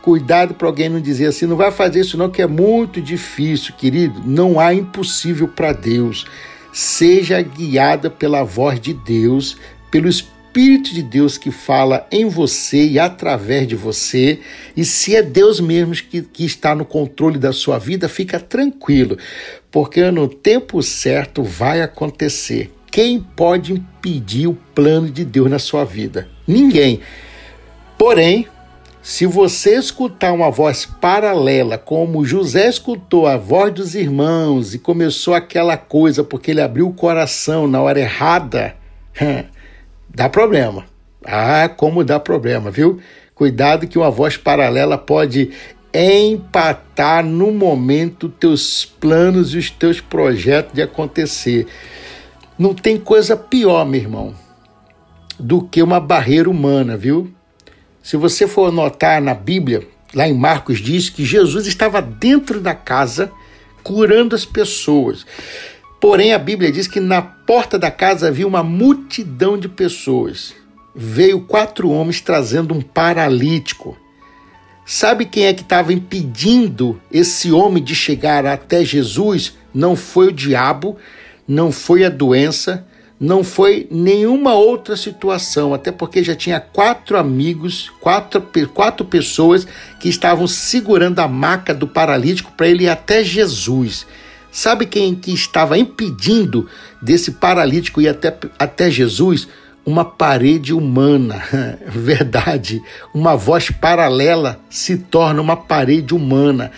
Cuidado 0.00 0.54
para 0.54 0.66
alguém 0.66 0.88
não 0.88 1.02
dizer 1.02 1.26
assim, 1.26 1.44
não 1.44 1.54
vai 1.54 1.70
fazer 1.70 2.00
isso 2.00 2.16
não, 2.16 2.30
que 2.30 2.40
é 2.40 2.46
muito 2.46 2.98
difícil, 2.98 3.74
querido. 3.76 4.22
Não 4.24 4.58
há 4.58 4.72
impossível 4.72 5.46
para 5.46 5.72
Deus. 5.72 6.24
Seja 6.72 7.42
guiada 7.42 8.08
pela 8.08 8.42
voz 8.42 8.80
de 8.80 8.94
Deus, 8.94 9.58
pelo 9.90 10.08
Espírito 10.08 10.35
Espírito 10.56 10.94
de 10.94 11.02
Deus 11.02 11.36
que 11.36 11.50
fala 11.50 12.06
em 12.10 12.30
você 12.30 12.82
e 12.82 12.98
através 12.98 13.68
de 13.68 13.76
você, 13.76 14.40
e 14.74 14.86
se 14.86 15.14
é 15.14 15.22
Deus 15.22 15.60
mesmo 15.60 15.92
que, 15.92 16.22
que 16.22 16.46
está 16.46 16.74
no 16.74 16.86
controle 16.86 17.38
da 17.38 17.52
sua 17.52 17.78
vida, 17.78 18.08
fica 18.08 18.40
tranquilo, 18.40 19.18
porque 19.70 20.10
no 20.10 20.26
tempo 20.26 20.82
certo 20.82 21.42
vai 21.42 21.82
acontecer. 21.82 22.72
Quem 22.90 23.20
pode 23.20 23.74
impedir 23.74 24.46
o 24.46 24.54
plano 24.74 25.10
de 25.10 25.26
Deus 25.26 25.50
na 25.50 25.58
sua 25.58 25.84
vida? 25.84 26.26
Ninguém. 26.48 27.00
Porém, 27.98 28.48
se 29.02 29.26
você 29.26 29.76
escutar 29.76 30.32
uma 30.32 30.50
voz 30.50 30.86
paralela, 30.86 31.76
como 31.76 32.24
José 32.24 32.66
escutou 32.66 33.26
a 33.26 33.36
voz 33.36 33.74
dos 33.74 33.94
irmãos 33.94 34.72
e 34.72 34.78
começou 34.78 35.34
aquela 35.34 35.76
coisa 35.76 36.24
porque 36.24 36.52
ele 36.52 36.62
abriu 36.62 36.88
o 36.88 36.94
coração 36.94 37.68
na 37.68 37.78
hora 37.82 38.00
errada, 38.00 38.74
dá 40.16 40.30
problema. 40.30 40.86
Ah, 41.22 41.68
como 41.68 42.02
dá 42.02 42.18
problema, 42.18 42.70
viu? 42.70 42.98
Cuidado 43.34 43.86
que 43.86 43.98
uma 43.98 44.10
voz 44.10 44.38
paralela 44.38 44.96
pode 44.96 45.50
empatar 45.92 47.22
no 47.22 47.52
momento 47.52 48.30
teus 48.30 48.86
planos 48.86 49.52
e 49.52 49.58
os 49.58 49.70
teus 49.70 50.00
projetos 50.00 50.72
de 50.72 50.80
acontecer. 50.80 51.66
Não 52.58 52.72
tem 52.72 52.96
coisa 52.96 53.36
pior, 53.36 53.84
meu 53.84 54.00
irmão, 54.00 54.34
do 55.38 55.62
que 55.62 55.82
uma 55.82 56.00
barreira 56.00 56.48
humana, 56.48 56.96
viu? 56.96 57.30
Se 58.02 58.16
você 58.16 58.48
for 58.48 58.72
notar 58.72 59.20
na 59.20 59.34
Bíblia, 59.34 59.86
lá 60.14 60.26
em 60.26 60.34
Marcos 60.34 60.78
diz 60.78 61.10
que 61.10 61.26
Jesus 61.26 61.66
estava 61.66 62.00
dentro 62.00 62.58
da 62.58 62.74
casa 62.74 63.30
curando 63.82 64.34
as 64.34 64.46
pessoas. 64.46 65.26
Porém, 66.00 66.32
a 66.32 66.38
Bíblia 66.38 66.70
diz 66.70 66.86
que 66.86 67.00
na 67.00 67.22
porta 67.22 67.78
da 67.78 67.90
casa 67.90 68.28
havia 68.28 68.46
uma 68.46 68.62
multidão 68.62 69.58
de 69.58 69.68
pessoas. 69.68 70.54
Veio 70.94 71.40
quatro 71.40 71.90
homens 71.90 72.20
trazendo 72.20 72.74
um 72.74 72.80
paralítico. 72.80 73.96
Sabe 74.84 75.24
quem 75.24 75.46
é 75.46 75.54
que 75.54 75.62
estava 75.62 75.92
impedindo 75.92 77.00
esse 77.10 77.50
homem 77.50 77.82
de 77.82 77.94
chegar 77.94 78.46
até 78.46 78.84
Jesus? 78.84 79.54
Não 79.74 79.96
foi 79.96 80.28
o 80.28 80.32
diabo, 80.32 80.96
não 81.48 81.72
foi 81.72 82.04
a 82.04 82.08
doença, 82.08 82.86
não 83.18 83.42
foi 83.42 83.88
nenhuma 83.90 84.54
outra 84.54 84.96
situação, 84.96 85.72
até 85.72 85.90
porque 85.90 86.22
já 86.22 86.36
tinha 86.36 86.60
quatro 86.60 87.18
amigos, 87.18 87.90
quatro, 88.00 88.42
quatro 88.72 89.06
pessoas 89.06 89.66
que 89.98 90.08
estavam 90.08 90.46
segurando 90.46 91.18
a 91.18 91.26
maca 91.26 91.74
do 91.74 91.88
paralítico 91.88 92.52
para 92.52 92.68
ele 92.68 92.84
ir 92.84 92.88
até 92.88 93.24
Jesus. 93.24 94.06
Sabe 94.56 94.86
quem 94.86 95.14
que 95.14 95.34
estava 95.34 95.76
impedindo 95.76 96.66
desse 97.02 97.32
paralítico 97.32 98.00
ir 98.00 98.08
até, 98.08 98.34
até 98.58 98.90
Jesus? 98.90 99.46
Uma 99.84 100.02
parede 100.02 100.72
humana. 100.72 101.44
Verdade. 101.86 102.82
Uma 103.12 103.36
voz 103.36 103.70
paralela 103.70 104.58
se 104.70 104.96
torna 104.96 105.42
uma 105.42 105.58
parede 105.58 106.14
humana. 106.14 106.72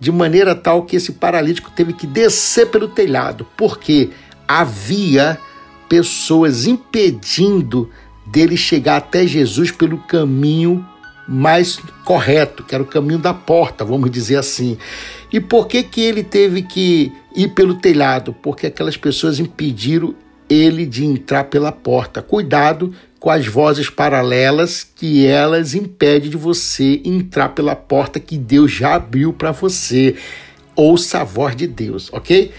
De 0.00 0.10
maneira 0.10 0.54
tal 0.54 0.84
que 0.84 0.96
esse 0.96 1.12
paralítico 1.12 1.70
teve 1.70 1.92
que 1.92 2.06
descer 2.06 2.68
pelo 2.70 2.88
telhado, 2.88 3.46
porque 3.58 4.08
havia 4.48 5.36
pessoas 5.86 6.64
impedindo 6.64 7.90
dele 8.26 8.56
chegar 8.56 8.96
até 8.96 9.26
Jesus 9.26 9.70
pelo 9.70 9.98
caminho 9.98 10.82
mais 11.28 11.78
correto, 12.06 12.64
que 12.64 12.74
era 12.74 12.82
o 12.82 12.86
caminho 12.86 13.18
da 13.18 13.34
porta, 13.34 13.84
vamos 13.84 14.10
dizer 14.10 14.36
assim. 14.36 14.78
E 15.32 15.40
por 15.40 15.66
que 15.66 15.82
que 15.82 16.00
ele 16.00 16.22
teve 16.22 16.62
que 16.62 17.12
ir 17.36 17.48
pelo 17.48 17.74
telhado? 17.74 18.32
Porque 18.32 18.66
aquelas 18.66 18.96
pessoas 18.96 19.38
impediram 19.38 20.14
ele 20.48 20.86
de 20.86 21.04
entrar 21.04 21.44
pela 21.44 21.70
porta. 21.70 22.22
Cuidado 22.22 22.94
com 23.20 23.30
as 23.30 23.46
vozes 23.46 23.90
paralelas 23.90 24.86
que 24.94 25.26
elas 25.26 25.74
impedem 25.74 26.30
de 26.30 26.36
você 26.36 27.02
entrar 27.04 27.50
pela 27.50 27.76
porta 27.76 28.18
que 28.18 28.38
Deus 28.38 28.70
já 28.70 28.94
abriu 28.94 29.32
para 29.32 29.52
você. 29.52 30.16
Ouça 30.74 31.20
a 31.20 31.24
voz 31.24 31.54
de 31.54 31.66
Deus, 31.66 32.08
ok? 32.12 32.52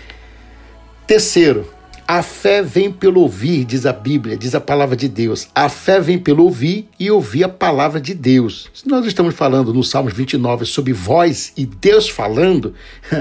Terceiro, 1.08 1.68
a 2.10 2.24
fé 2.24 2.64
vem 2.64 2.92
pelo 2.92 3.22
ouvir, 3.22 3.64
diz 3.64 3.86
a 3.86 3.94
Bíblia, 3.94 4.36
diz 4.36 4.56
a 4.56 4.60
palavra 4.60 4.98
de 4.98 5.08
Deus. 5.08 5.48
A 5.54 5.70
fé 5.70 6.00
vem 6.00 6.18
pelo 6.18 6.44
ouvir 6.44 6.90
e 7.00 7.12
ouvir 7.12 7.44
a 7.44 7.48
palavra 7.48 8.02
de 8.02 8.16
Deus. 8.16 8.68
Se 8.74 8.90
nós 8.90 9.06
estamos 9.06 9.36
falando 9.36 9.72
no 9.72 9.84
Salmos 9.84 10.12
29 10.14 10.66
sobre 10.66 10.92
voz 10.92 11.54
e 11.56 11.68
Deus 11.68 12.10
falando, 12.10 12.74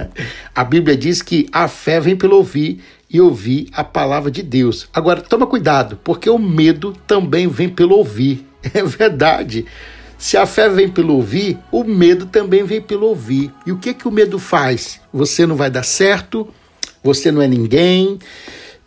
a 0.54 0.64
Bíblia 0.64 0.96
diz 0.96 1.20
que 1.20 1.46
a 1.52 1.68
fé 1.68 2.00
vem 2.00 2.16
pelo 2.16 2.36
ouvir 2.36 2.82
e 3.10 3.20
ouvir 3.20 3.68
a 3.74 3.84
palavra 3.84 4.30
de 4.30 4.42
Deus. 4.42 4.88
Agora, 4.90 5.20
toma 5.20 5.46
cuidado, 5.46 6.00
porque 6.02 6.30
o 6.30 6.38
medo 6.38 6.94
também 7.06 7.46
vem 7.46 7.68
pelo 7.68 7.94
ouvir. 7.94 8.46
É 8.72 8.82
verdade. 8.82 9.66
Se 10.16 10.36
a 10.36 10.46
fé 10.46 10.68
vem 10.68 10.88
pelo 10.88 11.14
ouvir, 11.14 11.58
o 11.70 11.84
medo 11.84 12.24
também 12.24 12.64
vem 12.64 12.80
pelo 12.80 13.06
ouvir. 13.06 13.52
E 13.66 13.70
o 13.70 13.76
que 13.76 13.92
que 13.92 14.08
o 14.08 14.10
medo 14.10 14.38
faz? 14.38 14.98
Você 15.12 15.46
não 15.46 15.56
vai 15.56 15.70
dar 15.70 15.84
certo, 15.84 16.48
você 17.04 17.30
não 17.30 17.40
é 17.40 17.46
ninguém, 17.46 18.18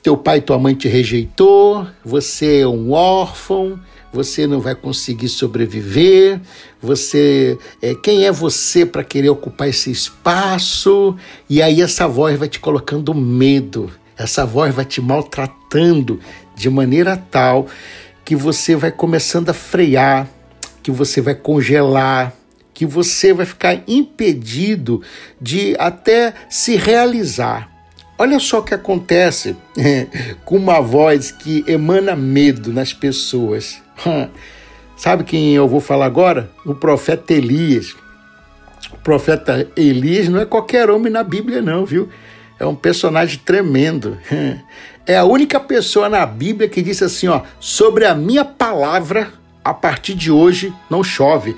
teu 0.02 0.18
pai 0.18 0.38
e 0.38 0.42
tua 0.42 0.58
mãe 0.58 0.74
te 0.74 0.88
rejeitou, 0.88 1.88
você 2.04 2.62
é 2.62 2.68
um 2.68 2.92
órfão, 2.92 3.80
você 4.12 4.46
não 4.46 4.60
vai 4.60 4.76
conseguir 4.76 5.30
sobreviver, 5.30 6.42
você 6.82 7.58
é, 7.82 7.96
quem 7.96 8.26
é 8.26 8.32
você 8.32 8.86
para 8.86 9.04
querer 9.04 9.30
ocupar 9.30 9.70
esse 9.70 9.92
espaço? 9.92 11.16
E 11.50 11.62
aí 11.62 11.82
essa 11.82 12.08
voz 12.08 12.38
vai 12.38 12.50
te 12.50 12.60
colocando 12.60 13.14
medo, 13.14 13.92
essa 14.18 14.46
voz 14.46 14.74
vai 14.74 14.86
te 14.86 15.00
maltratando 15.02 16.20
de 16.56 16.70
maneira 16.70 17.16
tal 17.16 17.68
que 18.26 18.36
você 18.36 18.76
vai 18.76 18.92
começando 18.92 19.50
a 19.50 19.54
frear, 19.54 20.30
que 20.84 20.92
você 20.92 21.22
vai 21.22 21.36
congelar, 21.36 22.34
que 22.74 22.86
você 22.86 23.34
vai 23.34 23.46
ficar 23.46 23.82
impedido 23.88 25.02
de 25.40 25.76
até 25.80 26.34
se 26.50 26.76
realizar. 26.76 27.71
Olha 28.22 28.40
só 28.40 28.60
o 28.60 28.64
que 28.64 28.76
acontece 28.76 29.58
com 30.46 30.56
uma 30.56 30.80
voz 30.80 31.32
que 31.32 31.66
emana 31.68 32.16
medo 32.16 32.72
nas 32.72 32.94
pessoas. 32.94 33.82
Sabe 34.96 35.24
quem 35.24 35.56
eu 35.56 35.68
vou 35.68 35.80
falar 35.80 36.06
agora? 36.06 36.52
O 36.64 36.76
profeta 36.76 37.34
Elias. 37.34 37.96
O 38.94 38.98
profeta 38.98 39.68
Elias 39.76 40.30
não 40.30 40.40
é 40.40 40.46
qualquer 40.46 40.88
homem 40.92 41.12
na 41.12 41.24
Bíblia, 41.24 41.64
não, 41.64 41.84
viu? 41.84 42.10
É 42.60 42.66
um 42.68 42.76
personagem 42.76 43.42
tremendo. 43.44 44.20
É 45.08 45.18
a 45.18 45.26
única 45.26 45.60
pessoa 45.60 46.08
na 46.08 46.24
Bíblia 46.24 46.70
que 46.70 46.84
disse 46.84 47.04
assim: 47.04 47.28
ó, 47.28 47.42
sobre 47.60 48.06
a 48.06 48.14
minha 48.14 48.46
palavra, 48.46 49.34
a 49.66 49.74
partir 49.74 50.14
de 50.14 50.32
hoje 50.32 50.72
não 50.92 51.04
chove. 51.04 51.56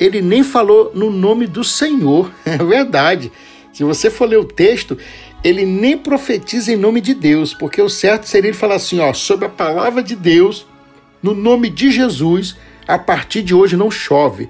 Ele 0.00 0.22
nem 0.22 0.42
falou 0.42 0.92
no 0.94 1.10
nome 1.10 1.46
do 1.46 1.62
Senhor. 1.62 2.30
É 2.46 2.56
verdade. 2.56 3.30
Se 3.76 3.84
você 3.84 4.08
for 4.08 4.26
ler 4.26 4.38
o 4.38 4.44
texto, 4.46 4.96
ele 5.42 5.64
nem 5.64 5.96
profetiza 5.96 6.72
em 6.72 6.76
nome 6.76 7.00
de 7.00 7.14
Deus, 7.14 7.54
porque 7.54 7.80
o 7.80 7.88
certo 7.88 8.26
seria 8.26 8.50
ele 8.50 8.56
falar 8.56 8.76
assim, 8.76 8.98
ó, 9.00 9.12
sobre 9.12 9.46
a 9.46 9.50
palavra 9.50 10.02
de 10.02 10.16
Deus, 10.16 10.66
no 11.22 11.34
nome 11.34 11.70
de 11.70 11.90
Jesus, 11.90 12.56
a 12.86 12.98
partir 12.98 13.42
de 13.42 13.54
hoje 13.54 13.76
não 13.76 13.90
chove. 13.90 14.48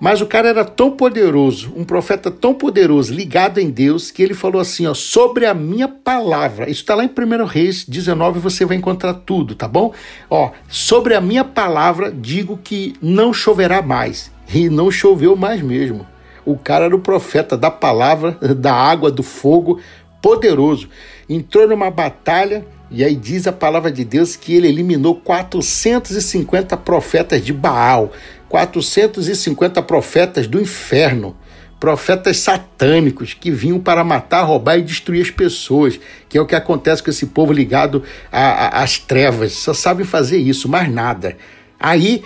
Mas 0.00 0.20
o 0.20 0.26
cara 0.26 0.48
era 0.48 0.64
tão 0.64 0.90
poderoso, 0.90 1.72
um 1.76 1.84
profeta 1.84 2.30
tão 2.30 2.52
poderoso, 2.52 3.14
ligado 3.14 3.58
em 3.58 3.70
Deus, 3.70 4.10
que 4.10 4.22
ele 4.22 4.34
falou 4.34 4.60
assim, 4.60 4.86
ó, 4.86 4.92
sobre 4.92 5.46
a 5.46 5.54
minha 5.54 5.88
palavra. 5.88 6.68
Isso 6.68 6.80
está 6.80 6.94
lá 6.94 7.04
em 7.04 7.08
1 7.08 7.44
Reis 7.44 7.84
19, 7.84 8.40
você 8.40 8.64
vai 8.64 8.76
encontrar 8.76 9.14
tudo, 9.14 9.54
tá 9.54 9.68
bom? 9.68 9.92
Ó, 10.28 10.50
sobre 10.68 11.14
a 11.14 11.20
minha 11.20 11.44
palavra, 11.44 12.12
digo 12.12 12.58
que 12.62 12.94
não 13.00 13.32
choverá 13.32 13.80
mais. 13.80 14.30
E 14.52 14.68
não 14.68 14.90
choveu 14.90 15.36
mais 15.36 15.62
mesmo. 15.62 16.06
O 16.44 16.58
cara 16.58 16.84
era 16.84 16.94
o 16.94 17.00
profeta 17.00 17.56
da 17.56 17.70
palavra, 17.70 18.32
da 18.54 18.74
água, 18.74 19.10
do 19.10 19.22
fogo, 19.22 19.80
poderoso. 20.24 20.88
Entrou 21.28 21.68
numa 21.68 21.90
batalha, 21.90 22.64
E 22.90 23.02
aí 23.04 23.16
diz 23.16 23.46
a 23.46 23.52
palavra 23.52 23.90
de 23.90 24.04
Deus 24.04 24.36
que 24.36 24.54
ele 24.54 24.68
eliminou 24.68 25.16
450 25.16 26.76
profetas 26.76 27.44
de 27.44 27.52
Baal, 27.52 28.12
450 28.48 29.82
profetas 29.82 30.46
do 30.46 30.60
inferno, 30.60 31.36
profetas 31.80 32.36
satânicos 32.38 33.34
que 33.34 33.50
vinham 33.50 33.80
para 33.80 34.04
matar, 34.04 34.42
roubar 34.42 34.78
e 34.78 34.82
destruir 34.82 35.22
as 35.22 35.30
pessoas, 35.30 35.98
que 36.28 36.38
é 36.38 36.40
o 36.40 36.46
que 36.46 36.54
acontece 36.54 37.02
com 37.02 37.10
esse 37.10 37.26
povo 37.26 37.52
ligado 37.52 38.02
às 38.30 38.98
trevas. 38.98 39.52
Só 39.52 39.74
sabem 39.74 40.06
fazer 40.06 40.38
isso, 40.38 40.68
mais 40.68 40.90
nada. 40.90 41.36
Aí 41.80 42.22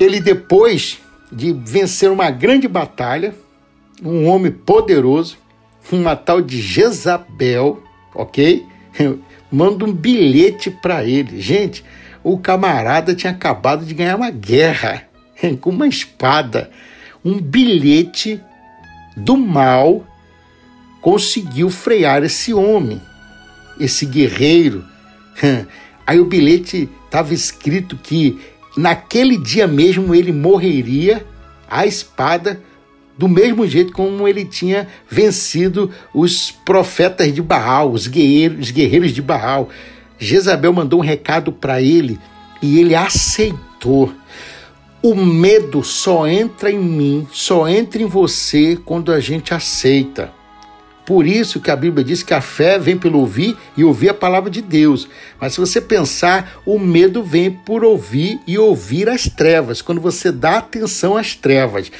ele 0.00 0.20
depois 0.20 0.98
de 1.30 1.52
vencer 1.52 2.10
uma 2.10 2.30
grande 2.30 2.66
batalha, 2.66 3.34
um 4.02 4.26
homem 4.26 4.50
poderoso, 4.50 5.38
uma 5.94 6.16
tal 6.16 6.40
de 6.40 6.60
Jezabel, 6.60 7.82
ok? 8.14 8.66
Manda 9.50 9.84
um 9.84 9.92
bilhete 9.92 10.70
para 10.70 11.04
ele. 11.04 11.40
Gente, 11.40 11.84
o 12.24 12.38
camarada 12.38 13.14
tinha 13.14 13.32
acabado 13.32 13.84
de 13.84 13.94
ganhar 13.94 14.16
uma 14.16 14.30
guerra 14.30 15.04
com 15.60 15.70
uma 15.70 15.86
espada. 15.86 16.70
Um 17.24 17.40
bilhete 17.40 18.40
do 19.16 19.36
mal 19.36 20.04
conseguiu 21.00 21.70
frear 21.70 22.24
esse 22.24 22.52
homem, 22.52 23.00
esse 23.78 24.04
guerreiro. 24.04 24.84
Aí 26.06 26.18
o 26.18 26.26
bilhete 26.26 26.88
estava 27.04 27.32
escrito 27.32 27.96
que 27.96 28.40
naquele 28.76 29.38
dia 29.38 29.66
mesmo 29.66 30.14
ele 30.14 30.32
morreria 30.32 31.24
à 31.68 31.86
espada 31.86 32.60
do 33.16 33.28
mesmo 33.28 33.66
jeito 33.66 33.92
como 33.92 34.28
ele 34.28 34.44
tinha 34.44 34.86
vencido 35.08 35.90
os 36.12 36.50
profetas 36.50 37.32
de 37.32 37.40
Baal, 37.40 37.90
os 37.92 38.06
guerreiros, 38.06 38.66
os 38.66 38.70
guerreiros 38.70 39.12
de 39.12 39.22
Baal. 39.22 39.68
Jezabel 40.18 40.72
mandou 40.72 41.00
um 41.00 41.02
recado 41.02 41.52
para 41.52 41.80
ele 41.80 42.18
e 42.60 42.78
ele 42.78 42.94
aceitou. 42.94 44.12
O 45.02 45.14
medo 45.14 45.82
só 45.84 46.26
entra 46.26 46.70
em 46.70 46.78
mim, 46.78 47.26
só 47.30 47.68
entra 47.68 48.02
em 48.02 48.06
você 48.06 48.76
quando 48.84 49.12
a 49.12 49.20
gente 49.20 49.54
aceita. 49.54 50.35
Por 51.06 51.24
isso 51.24 51.60
que 51.60 51.70
a 51.70 51.76
Bíblia 51.76 52.04
diz 52.04 52.24
que 52.24 52.34
a 52.34 52.40
fé 52.40 52.80
vem 52.80 52.98
pelo 52.98 53.20
ouvir 53.20 53.56
e 53.76 53.84
ouvir 53.84 54.08
a 54.08 54.14
palavra 54.14 54.50
de 54.50 54.60
Deus. 54.60 55.08
Mas 55.40 55.52
se 55.52 55.60
você 55.60 55.80
pensar, 55.80 56.60
o 56.66 56.80
medo 56.80 57.22
vem 57.22 57.48
por 57.48 57.84
ouvir 57.84 58.40
e 58.44 58.58
ouvir 58.58 59.08
as 59.08 59.28
trevas. 59.28 59.80
Quando 59.80 60.00
você 60.00 60.32
dá 60.32 60.58
atenção 60.58 61.16
às 61.16 61.36
trevas, 61.36 61.92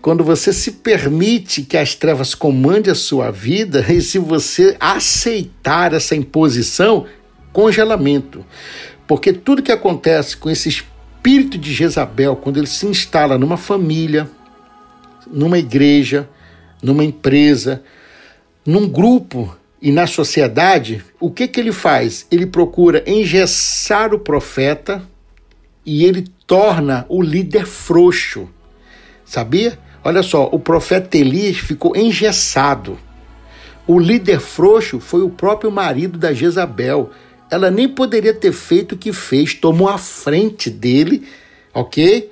quando 0.00 0.24
você 0.24 0.50
se 0.50 0.72
permite 0.72 1.60
que 1.60 1.76
as 1.76 1.94
trevas 1.94 2.34
comandem 2.34 2.90
a 2.90 2.94
sua 2.94 3.30
vida 3.30 3.84
e 3.92 4.00
se 4.00 4.18
você 4.18 4.74
aceitar 4.80 5.92
essa 5.92 6.16
imposição, 6.16 7.04
congelamento. 7.52 8.46
Porque 9.06 9.30
tudo 9.34 9.62
que 9.62 9.72
acontece 9.72 10.38
com 10.38 10.48
esse 10.48 10.70
espírito 10.70 11.58
de 11.58 11.70
Jezabel, 11.70 12.34
quando 12.34 12.56
ele 12.56 12.66
se 12.66 12.86
instala 12.86 13.36
numa 13.36 13.58
família, 13.58 14.26
numa 15.30 15.58
igreja, 15.58 16.26
numa 16.82 17.04
empresa, 17.04 17.82
num 18.66 18.88
grupo 18.88 19.56
e 19.80 19.92
na 19.92 20.06
sociedade, 20.06 21.04
o 21.20 21.30
que, 21.30 21.46
que 21.46 21.60
ele 21.60 21.72
faz? 21.72 22.26
Ele 22.30 22.46
procura 22.46 23.04
engessar 23.06 24.14
o 24.14 24.18
profeta 24.18 25.02
e 25.84 26.04
ele 26.04 26.26
torna 26.46 27.04
o 27.08 27.20
líder 27.20 27.66
frouxo. 27.66 28.48
Sabia? 29.24 29.78
Olha 30.02 30.22
só, 30.22 30.48
o 30.50 30.58
profeta 30.58 31.18
Elias 31.18 31.58
ficou 31.58 31.94
engessado. 31.94 32.98
O 33.86 33.98
líder 33.98 34.40
frouxo 34.40 34.98
foi 35.00 35.22
o 35.22 35.28
próprio 35.28 35.70
marido 35.70 36.18
da 36.18 36.32
Jezabel. 36.32 37.10
Ela 37.50 37.70
nem 37.70 37.86
poderia 37.86 38.32
ter 38.32 38.52
feito 38.52 38.92
o 38.92 38.98
que 38.98 39.12
fez, 39.12 39.52
tomou 39.52 39.88
a 39.88 39.98
frente 39.98 40.70
dele, 40.70 41.26
ok? 41.74 42.30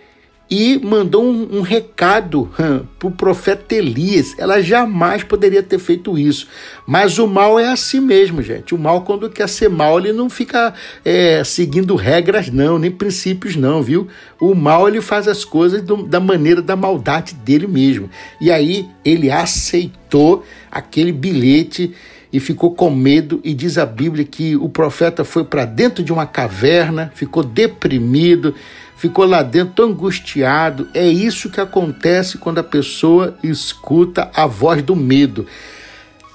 E 0.55 0.79
mandou 0.85 1.25
um, 1.25 1.61
um 1.61 1.61
recado 1.63 2.51
hum, 2.61 2.85
para 2.99 3.09
o 3.09 3.11
profeta 3.11 3.75
Elias. 3.75 4.35
Ela 4.37 4.61
jamais 4.61 5.23
poderia 5.23 5.63
ter 5.63 5.79
feito 5.79 6.19
isso. 6.19 6.47
Mas 6.87 7.19
o 7.19 7.27
mal 7.27 7.59
é 7.59 7.73
assim 7.73 8.01
mesmo, 8.01 8.43
gente. 8.43 8.75
O 8.75 8.79
mal, 8.79 9.01
quando 9.01 9.31
quer 9.31 9.49
ser 9.49 9.71
mal, 9.71 9.99
ele 9.99 10.13
não 10.13 10.29
fica 10.29 10.75
é, 11.03 11.43
seguindo 11.43 11.97
regras, 11.97 12.51
não, 12.51 12.79
nem 12.79 12.91
princípios, 12.91 13.57
não, 13.57 13.83
viu? 13.83 14.09
O 14.39 14.55
mal, 14.55 14.87
ele 14.87 15.01
faz 15.01 15.27
as 15.27 15.43
coisas 15.43 15.81
do, 15.81 16.03
da 16.03 16.21
maneira 16.21 16.61
da 16.61 16.77
maldade 16.77 17.33
dele 17.33 17.67
mesmo. 17.67 18.11
E 18.39 18.51
aí, 18.51 18.87
ele 19.03 19.31
aceitou 19.31 20.45
aquele 20.71 21.13
bilhete 21.13 21.95
e 22.31 22.39
ficou 22.39 22.75
com 22.75 22.91
medo, 22.91 23.41
e 23.43 23.55
diz 23.55 23.79
a 23.79 23.87
Bíblia 23.87 24.25
que 24.25 24.57
o 24.57 24.69
profeta 24.69 25.25
foi 25.25 25.45
para 25.45 25.65
dentro 25.65 26.03
de 26.03 26.13
uma 26.13 26.27
caverna, 26.27 27.11
ficou 27.15 27.43
deprimido 27.43 28.55
ficou 29.03 29.27
lá 29.27 29.43
dentro 29.43 29.85
angustiado. 29.85 30.89
É 30.95 31.05
isso 31.05 31.51
que 31.51 31.61
acontece 31.61 32.39
quando 32.39 32.59
a 32.59 32.63
pessoa 32.63 33.37
escuta 33.43 34.31
a 34.33 34.47
voz 34.47 34.81
do 34.81 34.95
medo. 34.95 35.45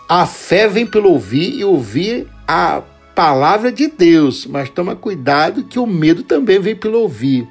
A 0.10 0.26
fé 0.26 0.68
vem 0.68 0.86
pelo 0.86 1.12
ouvir 1.12 1.58
e 1.58 1.64
ouvir 1.64 2.28
a 2.46 2.82
palavra 3.16 3.72
de 3.72 3.88
Deus, 3.88 4.46
mas 4.46 4.70
toma 4.70 4.98
cuidado 4.98 5.64
que 5.64 5.80
o 5.80 5.88
medo 5.88 6.24
também 6.24 6.60
vem 6.60 6.76
pelo 6.76 7.00
ouvir. 7.00 7.48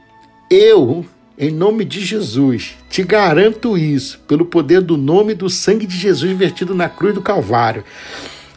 Eu, 0.51 1.03
em 1.39 1.51
nome 1.51 1.87
de 1.87 2.05
Jesus, 2.05 2.77
te 2.91 3.03
garanto 3.03 3.79
isso, 3.79 4.21
pelo 4.29 4.45
poder 4.45 4.83
do 4.83 4.99
nome 4.99 5.33
e 5.33 5.37
do 5.37 5.49
sangue 5.49 5.87
de 5.87 5.97
Jesus 5.97 6.37
vertido 6.37 6.75
na 6.75 6.91
cruz 6.91 7.15
do 7.15 7.23
Calvário. 7.23 7.85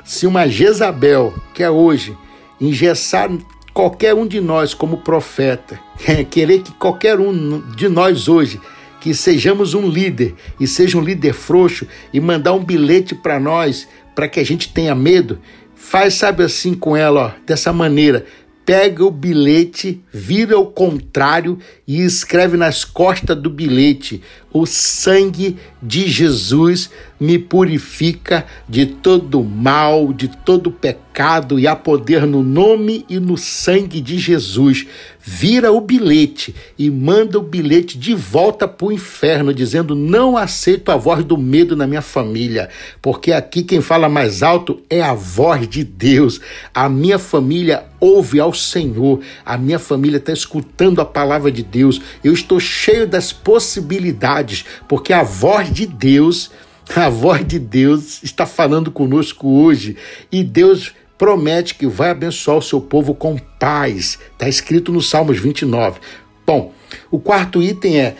Se 0.04 0.28
uma 0.28 0.46
Jezabel, 0.46 1.34
que 1.54 1.64
é 1.64 1.70
hoje, 1.70 2.18
engessar 2.60 3.30
qualquer 3.74 4.14
um 4.14 4.28
de 4.28 4.42
nós 4.42 4.74
como 4.74 4.98
profeta, 4.98 5.80
querer 6.30 6.62
que 6.62 6.72
qualquer 6.74 7.20
um 7.20 7.62
de 7.76 7.88
nós 7.88 8.28
hoje 8.28 8.60
que 9.00 9.14
sejamos 9.14 9.74
um 9.74 9.88
líder 9.88 10.36
e 10.60 10.68
seja 10.68 10.98
um 10.98 11.02
líder 11.02 11.34
frouxo 11.34 11.88
e 12.14 12.20
mandar 12.20 12.54
um 12.54 12.64
bilhete 12.64 13.16
para 13.16 13.40
nós 13.40 13.88
para 14.14 14.28
que 14.28 14.40
a 14.40 14.44
gente 14.44 14.74
tenha 14.74 14.94
medo, 14.94 15.40
faz 15.74 16.16
sabe 16.16 16.44
assim 16.44 16.74
com 16.74 16.96
ela, 16.96 17.28
ó, 17.28 17.32
dessa 17.46 17.72
maneira, 17.72 18.26
pega 18.66 19.04
o 19.04 19.10
bilhete, 19.10 20.04
vira 20.14 20.56
ao 20.56 20.68
contrário 20.68 21.58
e 21.88 22.04
escreve 22.04 22.58
nas 22.58 22.84
costas 22.84 23.36
do 23.36 23.50
bilhete: 23.50 24.22
O 24.52 24.66
sangue 24.66 25.58
de 25.82 26.08
Jesus 26.08 26.90
me 27.20 27.38
purifica 27.38 28.46
de 28.68 28.86
todo 28.86 29.44
mal, 29.44 30.14
de 30.14 30.28
todo 30.28 30.72
pecado, 30.72 31.60
e 31.60 31.68
há 31.68 31.76
poder 31.76 32.26
no 32.26 32.42
nome 32.42 33.06
e 33.10 33.20
no 33.20 33.38
sangue 33.38 34.00
de 34.00 34.18
Jesus 34.18 34.88
vira 35.22 35.72
o 35.72 35.82
bilhete 35.82 36.56
e 36.78 36.90
manda 36.90 37.38
o 37.38 37.44
bilhete 37.44 38.00
de 38.00 38.16
volta 38.16 38.68
para 38.68 38.88
o 38.88 38.92
inferno, 38.92 39.54
dizendo: 39.54 39.94
Não 39.94 40.38
aceito 40.38 40.92
a 40.92 40.98
voz 40.98 41.24
do 41.24 41.38
medo 41.38 41.76
na 41.76 41.86
minha 41.86 42.02
família, 42.02 42.70
porque 43.02 43.32
aqui 43.32 43.62
quem 43.62 43.82
fala 43.82 44.10
mais 44.10 44.42
alto 44.42 44.82
é 44.90 45.02
a 45.02 45.14
voz 45.14 45.68
de 45.68 45.84
Deus. 45.84 46.40
A 46.74 46.88
minha 46.90 47.20
família 47.20 47.86
ouve 48.00 48.40
ao 48.40 48.54
Senhor, 48.54 49.20
a 49.46 49.58
minha 49.58 49.78
família 49.78 50.18
está 50.18 50.32
escutando 50.32 51.02
a 51.02 51.06
palavra 51.06 51.52
de 51.52 51.62
Deus. 51.62 52.02
Eu 52.24 52.34
estou 52.34 52.60
cheio 52.60 53.06
das 53.06 53.34
possibilidades, 53.34 54.39
porque 54.88 55.14
a 55.14 55.24
voz 55.24 55.72
de 55.72 55.86
Deus. 55.86 56.52
A 56.96 57.08
voz 57.08 57.46
de 57.46 57.60
Deus 57.60 58.24
está 58.24 58.48
falando 58.48 58.90
conosco 58.90 59.48
hoje 59.48 59.96
e 60.32 60.44
Deus 60.44 60.92
promete 61.20 61.76
que 61.76 61.86
vai 61.86 62.10
abençoar 62.10 62.58
o 62.58 62.64
seu 62.64 62.82
povo 62.82 63.14
com 63.14 63.38
paz. 63.38 64.18
Está 64.32 64.50
escrito 64.50 64.92
no 64.92 65.00
Salmos 65.00 65.38
29. 65.38 66.00
Bom, 66.48 66.74
o 67.12 67.20
quarto 67.20 67.62
item 67.62 68.00
é: 68.00 68.16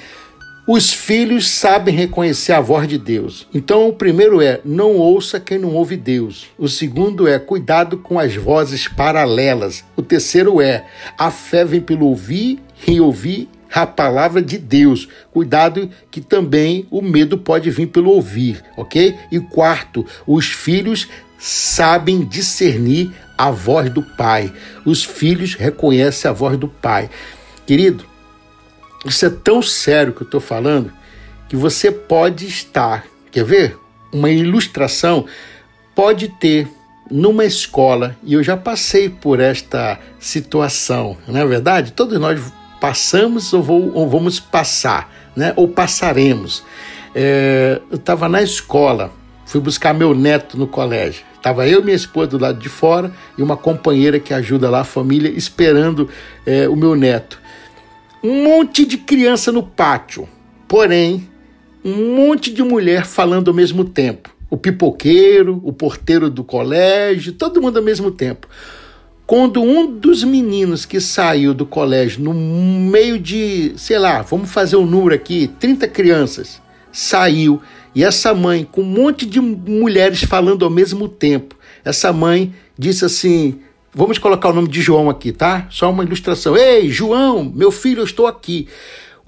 os 0.68 0.94
filhos 0.94 1.50
sabem 1.50 1.96
reconhecer 1.96 2.52
a 2.54 2.62
voz 2.62 2.88
de 2.88 3.00
Deus. 3.00 3.48
Então, 3.52 3.90
o 3.90 3.94
primeiro 3.94 4.40
é: 4.40 4.62
não 4.64 4.98
ouça 4.98 5.40
quem 5.40 5.58
não 5.58 5.74
ouve 5.74 5.98
Deus. 5.98 6.46
O 6.60 6.68
segundo 6.68 7.28
é: 7.28 7.40
cuidado 7.40 7.98
com 7.98 8.20
as 8.20 8.36
vozes 8.36 8.88
paralelas. 8.88 9.84
O 9.96 10.04
terceiro 10.04 10.62
é: 10.62 10.86
a 11.18 11.32
fé 11.32 11.66
vem 11.66 11.82
pelo 11.82 12.06
ouvir 12.06 12.60
e 12.88 13.02
ouvir 13.02 13.50
a 13.74 13.86
palavra 13.86 14.42
de 14.42 14.58
Deus. 14.58 15.08
Cuidado 15.32 15.90
que 16.10 16.22
também 16.22 16.88
o 16.90 17.02
medo 17.02 17.38
pode 17.38 17.70
vir 17.70 17.88
pelo 17.88 18.12
ouvir, 18.12 18.64
ok? 18.76 19.18
E 19.32 19.40
quarto, 19.40 20.06
os 20.26 20.48
filhos 20.48 21.08
sabem 21.38 22.26
discernir 22.26 23.12
a 23.38 23.52
voz 23.52 23.90
do 23.90 24.02
pai. 24.02 24.52
Os 24.86 25.04
filhos 25.04 25.56
reconhecem 25.56 26.30
a 26.30 26.34
voz 26.34 26.58
do 26.58 26.68
pai. 26.68 27.10
Querido, 27.66 28.06
isso 29.06 29.26
é 29.26 29.30
tão 29.30 29.62
sério 29.62 30.14
que 30.14 30.24
eu 30.24 30.26
estou 30.26 30.42
falando 30.42 30.92
que 31.48 31.56
você 31.56 31.92
pode 31.92 32.46
estar, 32.46 33.06
quer 33.32 33.44
ver? 33.44 33.78
Uma 34.12 34.30
ilustração 34.30 35.26
pode 35.96 36.28
ter 36.40 36.68
numa 37.10 37.44
escola, 37.44 38.16
e 38.24 38.34
eu 38.34 38.44
já 38.44 38.56
passei 38.56 39.10
por 39.10 39.40
esta 39.40 40.00
situação, 40.20 41.18
não 41.28 41.40
é 41.40 41.46
verdade? 41.46 41.92
Todos 41.92 42.20
nós 42.20 42.40
passamos 42.80 43.54
ou, 43.54 43.62
vou, 43.62 43.92
ou 43.94 44.10
vamos 44.10 44.40
passar, 44.40 45.12
né? 45.36 45.54
ou 45.56 45.68
passaremos. 45.68 46.64
É, 47.14 47.82
eu 47.90 47.98
estava 47.98 48.30
na 48.30 48.42
escola, 48.42 49.12
fui 49.46 49.60
buscar 49.60 49.94
meu 49.94 50.14
neto 50.14 50.58
no 50.58 50.68
colégio 50.68 51.30
Tava 51.42 51.68
eu 51.68 51.80
e 51.80 51.84
minha 51.84 51.96
esposa 51.96 52.28
do 52.28 52.38
lado 52.38 52.60
de 52.60 52.68
fora 52.68 53.12
e 53.38 53.42
uma 53.42 53.56
companheira 53.56 54.20
que 54.20 54.34
ajuda 54.34 54.70
lá 54.70 54.82
a 54.82 54.86
família 54.86 55.30
esperando 55.30 56.10
é, 56.46 56.68
o 56.68 56.76
meu 56.76 56.96
neto. 56.96 57.40
Um 58.22 58.44
monte 58.44 58.86
de 58.86 58.98
criança 58.98 59.52
no 59.52 59.64
pátio, 59.64 60.28
porém 60.68 61.30
um 61.84 62.16
monte 62.16 62.52
de 62.52 62.62
mulher 62.62 63.06
falando 63.06 63.48
ao 63.48 63.54
mesmo 63.54 63.86
tempo. 63.86 64.30
O 64.50 64.58
pipoqueiro, 64.58 65.62
o 65.64 65.72
porteiro 65.72 66.30
do 66.30 66.44
colégio, 66.44 67.32
todo 67.32 67.62
mundo 67.62 67.78
ao 67.78 67.84
mesmo 67.84 68.12
tempo. 68.12 68.48
Quando 69.30 69.62
um 69.62 69.86
dos 69.86 70.24
meninos 70.24 70.88
que 70.88 71.00
saiu 71.00 71.54
do 71.54 71.64
colégio, 71.64 72.20
no 72.24 72.34
meio 72.34 73.20
de, 73.20 73.74
sei 73.78 74.00
lá, 74.00 74.24
vamos 74.24 74.52
fazer 74.52 74.76
um 74.76 74.88
número 74.88 75.14
aqui, 75.14 75.52
30 75.60 75.88
crianças, 75.88 76.60
saiu, 76.92 77.62
e 77.94 78.04
essa 78.04 78.34
mãe, 78.34 78.68
com 78.72 78.82
um 78.82 78.86
monte 78.86 79.28
de 79.28 79.40
mulheres 79.40 80.24
falando 80.24 80.66
ao 80.66 80.72
mesmo 80.72 81.08
tempo, 81.08 81.56
essa 81.86 82.12
mãe 82.12 82.56
disse 82.76 83.06
assim: 83.06 83.60
Vamos 83.94 84.18
colocar 84.18 84.50
o 84.50 84.54
nome 84.54 84.68
de 84.68 84.82
João 84.82 85.12
aqui, 85.12 85.32
tá? 85.32 85.68
Só 85.70 85.92
uma 85.92 86.04
ilustração. 86.04 86.58
Ei, 86.58 86.90
João, 86.90 87.44
meu 87.44 87.70
filho, 87.70 88.00
eu 88.00 88.06
estou 88.06 88.26
aqui. 88.26 88.68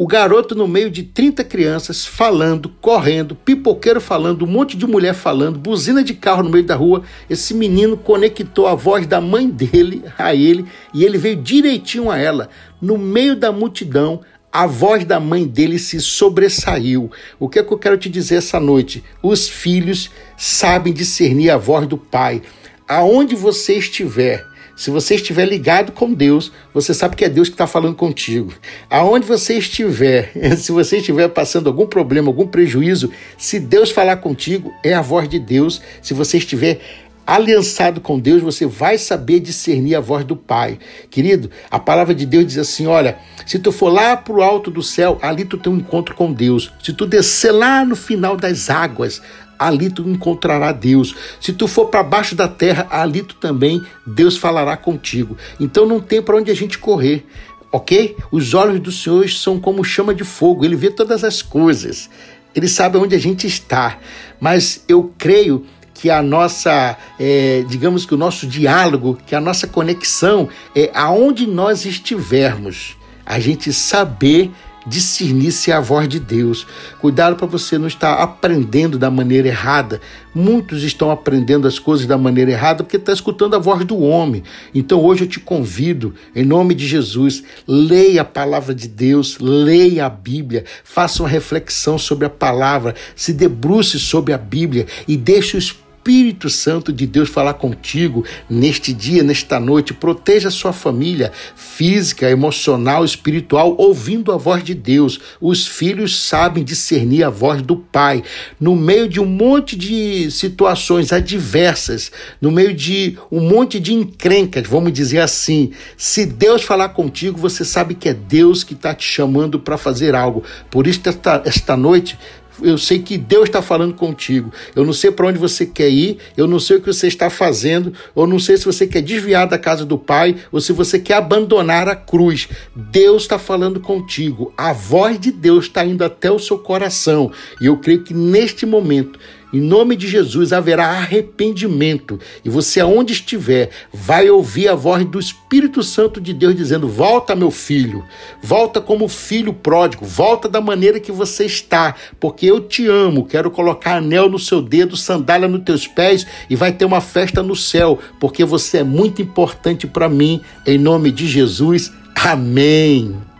O 0.01 0.07
garoto 0.07 0.55
no 0.55 0.67
meio 0.67 0.89
de 0.89 1.03
30 1.03 1.43
crianças 1.43 2.03
falando, 2.03 2.69
correndo, 2.81 3.35
pipoqueiro 3.35 4.01
falando, 4.01 4.45
um 4.45 4.47
monte 4.47 4.75
de 4.75 4.87
mulher 4.87 5.13
falando, 5.13 5.59
buzina 5.59 6.03
de 6.03 6.15
carro 6.15 6.41
no 6.41 6.49
meio 6.49 6.63
da 6.63 6.75
rua. 6.75 7.03
Esse 7.29 7.53
menino 7.53 7.95
conectou 7.95 8.65
a 8.65 8.73
voz 8.73 9.05
da 9.05 9.21
mãe 9.21 9.47
dele 9.47 10.03
a 10.17 10.33
ele 10.33 10.65
e 10.91 11.05
ele 11.05 11.19
veio 11.19 11.35
direitinho 11.35 12.09
a 12.09 12.17
ela. 12.17 12.49
No 12.81 12.97
meio 12.97 13.35
da 13.35 13.51
multidão, 13.51 14.21
a 14.51 14.65
voz 14.65 15.05
da 15.05 15.19
mãe 15.19 15.45
dele 15.45 15.77
se 15.77 16.01
sobressaiu. 16.01 17.11
O 17.39 17.47
que 17.47 17.59
é 17.59 17.63
que 17.63 17.71
eu 17.71 17.77
quero 17.77 17.95
te 17.95 18.09
dizer 18.09 18.37
essa 18.37 18.59
noite? 18.59 19.03
Os 19.21 19.47
filhos 19.47 20.09
sabem 20.35 20.91
discernir 20.91 21.51
a 21.51 21.57
voz 21.57 21.85
do 21.85 21.95
pai. 21.95 22.41
Aonde 22.87 23.35
você 23.35 23.75
estiver, 23.75 24.43
se 24.81 24.89
você 24.89 25.13
estiver 25.13 25.45
ligado 25.45 25.91
com 25.91 26.11
Deus, 26.11 26.51
você 26.73 26.91
sabe 26.91 27.15
que 27.15 27.23
é 27.23 27.29
Deus 27.29 27.47
que 27.47 27.53
está 27.53 27.67
falando 27.67 27.93
contigo. 27.93 28.51
Aonde 28.89 29.27
você 29.27 29.59
estiver, 29.59 30.31
se 30.57 30.71
você 30.71 30.97
estiver 30.97 31.27
passando 31.27 31.67
algum 31.67 31.85
problema, 31.85 32.29
algum 32.29 32.47
prejuízo, 32.47 33.11
se 33.37 33.59
Deus 33.59 33.91
falar 33.91 34.17
contigo, 34.17 34.73
é 34.83 34.95
a 34.95 35.01
voz 35.03 35.29
de 35.29 35.37
Deus. 35.37 35.83
Se 36.01 36.15
você 36.15 36.39
estiver 36.39 36.79
aliançado 37.27 38.01
com 38.01 38.19
Deus, 38.19 38.41
você 38.41 38.65
vai 38.65 38.97
saber 38.97 39.39
discernir 39.39 39.93
a 39.93 39.99
voz 39.99 40.25
do 40.25 40.35
Pai. 40.35 40.79
Querido, 41.11 41.51
a 41.69 41.77
palavra 41.77 42.15
de 42.15 42.25
Deus 42.25 42.47
diz 42.47 42.57
assim: 42.57 42.87
olha, 42.87 43.19
se 43.45 43.59
tu 43.59 43.71
for 43.71 43.89
lá 43.89 44.17
para 44.17 44.33
o 44.33 44.41
alto 44.41 44.71
do 44.71 44.81
céu, 44.81 45.19
ali 45.21 45.45
tu 45.45 45.59
tem 45.59 45.71
um 45.71 45.77
encontro 45.77 46.15
com 46.15 46.33
Deus. 46.33 46.73
Se 46.83 46.91
tu 46.91 47.05
descer 47.05 47.51
lá 47.51 47.85
no 47.85 47.95
final 47.95 48.35
das 48.35 48.67
águas, 48.67 49.21
ali 49.61 49.91
tu 49.91 50.01
encontrará 50.09 50.71
Deus. 50.71 51.15
Se 51.39 51.53
tu 51.53 51.67
for 51.67 51.85
para 51.85 52.01
baixo 52.01 52.33
da 52.33 52.47
terra, 52.47 52.87
ali 52.89 53.21
tu 53.21 53.35
também 53.35 53.79
Deus 54.05 54.35
falará 54.35 54.75
contigo. 54.75 55.37
Então 55.59 55.85
não 55.85 55.99
tem 55.99 56.19
para 56.21 56.35
onde 56.35 56.49
a 56.49 56.55
gente 56.55 56.79
correr. 56.79 57.25
Ok? 57.71 58.17
Os 58.31 58.53
olhos 58.53 58.79
do 58.79 58.91
Senhor 58.91 59.29
são 59.29 59.59
como 59.59 59.83
chama 59.83 60.13
de 60.13 60.23
fogo, 60.23 60.65
ele 60.65 60.75
vê 60.75 60.89
todas 60.89 61.23
as 61.23 61.41
coisas, 61.41 62.09
ele 62.53 62.67
sabe 62.67 62.97
onde 62.97 63.15
a 63.15 63.19
gente 63.19 63.47
está. 63.47 63.97
Mas 64.41 64.83
eu 64.89 65.13
creio 65.17 65.65
que 65.93 66.09
a 66.09 66.21
nossa, 66.21 66.97
é, 67.17 67.63
digamos 67.69 68.05
que 68.05 68.13
o 68.13 68.17
nosso 68.17 68.45
diálogo, 68.47 69.17
que 69.25 69.35
a 69.35 69.39
nossa 69.39 69.67
conexão 69.67 70.49
é 70.75 70.89
aonde 70.93 71.45
nós 71.47 71.85
estivermos, 71.85 72.97
a 73.25 73.39
gente 73.39 73.71
saber 73.71 74.51
discernir 74.85 75.51
se 75.51 75.71
é 75.71 75.73
a 75.73 75.79
voz 75.79 76.07
de 76.07 76.19
Deus. 76.19 76.65
Cuidado 76.99 77.35
para 77.35 77.47
você 77.47 77.77
não 77.77 77.87
estar 77.87 78.13
aprendendo 78.15 78.97
da 78.97 79.11
maneira 79.11 79.47
errada. 79.47 80.01
Muitos 80.33 80.83
estão 80.83 81.11
aprendendo 81.11 81.67
as 81.67 81.77
coisas 81.77 82.05
da 82.05 82.17
maneira 82.17 82.51
errada 82.51 82.83
porque 82.83 82.97
está 82.97 83.11
escutando 83.11 83.55
a 83.55 83.59
voz 83.59 83.85
do 83.85 83.99
homem. 83.99 84.43
Então 84.73 85.03
hoje 85.03 85.23
eu 85.23 85.27
te 85.27 85.39
convido, 85.39 86.13
em 86.35 86.45
nome 86.45 86.73
de 86.73 86.87
Jesus, 86.87 87.43
leia 87.67 88.21
a 88.21 88.25
palavra 88.25 88.73
de 88.73 88.87
Deus, 88.87 89.37
leia 89.39 90.05
a 90.05 90.09
Bíblia, 90.09 90.65
faça 90.83 91.23
uma 91.23 91.29
reflexão 91.29 91.97
sobre 91.97 92.25
a 92.25 92.29
palavra, 92.29 92.95
se 93.15 93.33
debruce 93.33 93.99
sobre 93.99 94.33
a 94.33 94.37
Bíblia 94.37 94.87
e 95.07 95.17
deixe 95.17 95.57
o 95.57 95.59
Espírito 95.59 95.90
Espírito 96.01 96.49
Santo 96.49 96.91
de 96.91 97.05
Deus 97.05 97.29
falar 97.29 97.53
contigo 97.53 98.25
neste 98.49 98.91
dia, 98.91 99.21
nesta 99.21 99.59
noite. 99.59 99.93
Proteja 99.93 100.49
sua 100.49 100.73
família 100.73 101.31
física, 101.55 102.27
emocional, 102.27 103.05
espiritual, 103.05 103.75
ouvindo 103.77 104.31
a 104.31 104.37
voz 104.37 104.63
de 104.63 104.73
Deus. 104.73 105.19
Os 105.39 105.67
filhos 105.67 106.17
sabem 106.17 106.63
discernir 106.63 107.23
a 107.23 107.29
voz 107.29 107.61
do 107.61 107.75
Pai. 107.75 108.23
No 108.59 108.75
meio 108.75 109.07
de 109.07 109.19
um 109.19 109.27
monte 109.27 109.75
de 109.75 110.31
situações 110.31 111.13
adversas, 111.13 112.11
no 112.41 112.49
meio 112.49 112.73
de 112.73 113.19
um 113.31 113.39
monte 113.39 113.79
de 113.79 113.93
encrencas, 113.93 114.67
vamos 114.67 114.91
dizer 114.93 115.19
assim, 115.19 115.71
se 115.95 116.25
Deus 116.25 116.63
falar 116.63 116.89
contigo, 116.89 117.37
você 117.37 117.63
sabe 117.63 117.93
que 117.93 118.09
é 118.09 118.13
Deus 118.13 118.63
que 118.63 118.73
está 118.73 118.95
te 118.95 119.05
chamando 119.05 119.59
para 119.59 119.77
fazer 119.77 120.15
algo. 120.15 120.43
Por 120.71 120.87
isso, 120.87 121.01
esta, 121.05 121.43
esta 121.45 121.77
noite, 121.77 122.17
eu 122.61 122.77
sei 122.77 122.99
que 122.99 123.17
Deus 123.17 123.45
está 123.45 123.61
falando 123.61 123.93
contigo. 123.93 124.51
Eu 124.75 124.85
não 124.85 124.93
sei 124.93 125.11
para 125.11 125.27
onde 125.27 125.37
você 125.37 125.65
quer 125.65 125.89
ir, 125.89 126.17
eu 126.37 126.47
não 126.47 126.59
sei 126.59 126.77
o 126.77 126.81
que 126.81 126.87
você 126.87 127.07
está 127.07 127.29
fazendo, 127.29 127.93
eu 128.15 128.27
não 128.27 128.39
sei 128.39 128.57
se 128.57 128.65
você 128.65 128.87
quer 128.87 129.01
desviar 129.01 129.47
da 129.47 129.57
casa 129.57 129.85
do 129.85 129.97
Pai 129.97 130.35
ou 130.51 130.61
se 130.61 130.71
você 130.71 130.99
quer 130.99 131.15
abandonar 131.15 131.87
a 131.87 131.95
cruz. 131.95 132.47
Deus 132.75 133.23
está 133.23 133.37
falando 133.39 133.79
contigo. 133.79 134.53
A 134.57 134.73
voz 134.73 135.19
de 135.19 135.31
Deus 135.31 135.65
está 135.65 135.85
indo 135.85 136.03
até 136.03 136.31
o 136.31 136.39
seu 136.39 136.57
coração. 136.57 137.31
E 137.59 137.65
eu 137.65 137.77
creio 137.77 138.03
que 138.03 138.13
neste 138.13 138.65
momento 138.65 139.19
em 139.53 139.59
nome 139.59 139.95
de 139.95 140.07
Jesus 140.07 140.53
haverá 140.53 140.87
arrependimento 140.87 142.19
e 142.43 142.49
você, 142.49 142.79
aonde 142.79 143.13
estiver, 143.13 143.69
vai 143.93 144.29
ouvir 144.29 144.69
a 144.69 144.75
voz 144.75 145.05
do 145.05 145.19
Espírito 145.19 145.83
Santo 145.83 146.21
de 146.21 146.33
Deus 146.33 146.55
dizendo: 146.55 146.87
Volta, 146.87 147.35
meu 147.35 147.51
filho, 147.51 148.03
volta 148.41 148.79
como 148.79 149.07
filho 149.07 149.53
pródigo, 149.53 150.05
volta 150.05 150.47
da 150.47 150.61
maneira 150.61 150.99
que 150.99 151.11
você 151.11 151.45
está, 151.45 151.95
porque 152.19 152.45
eu 152.45 152.61
te 152.61 152.87
amo. 152.87 153.25
Quero 153.25 153.51
colocar 153.51 153.97
anel 153.97 154.29
no 154.29 154.39
seu 154.39 154.61
dedo, 154.61 154.95
sandália 154.95 155.47
nos 155.47 155.63
teus 155.63 155.87
pés 155.87 156.25
e 156.49 156.55
vai 156.55 156.71
ter 156.71 156.85
uma 156.85 157.01
festa 157.01 157.43
no 157.43 157.55
céu, 157.55 157.99
porque 158.19 158.45
você 158.45 158.79
é 158.79 158.83
muito 158.83 159.21
importante 159.21 159.87
para 159.87 160.07
mim. 160.07 160.41
Em 160.65 160.77
nome 160.77 161.11
de 161.11 161.27
Jesus, 161.27 161.91
amém. 162.15 163.30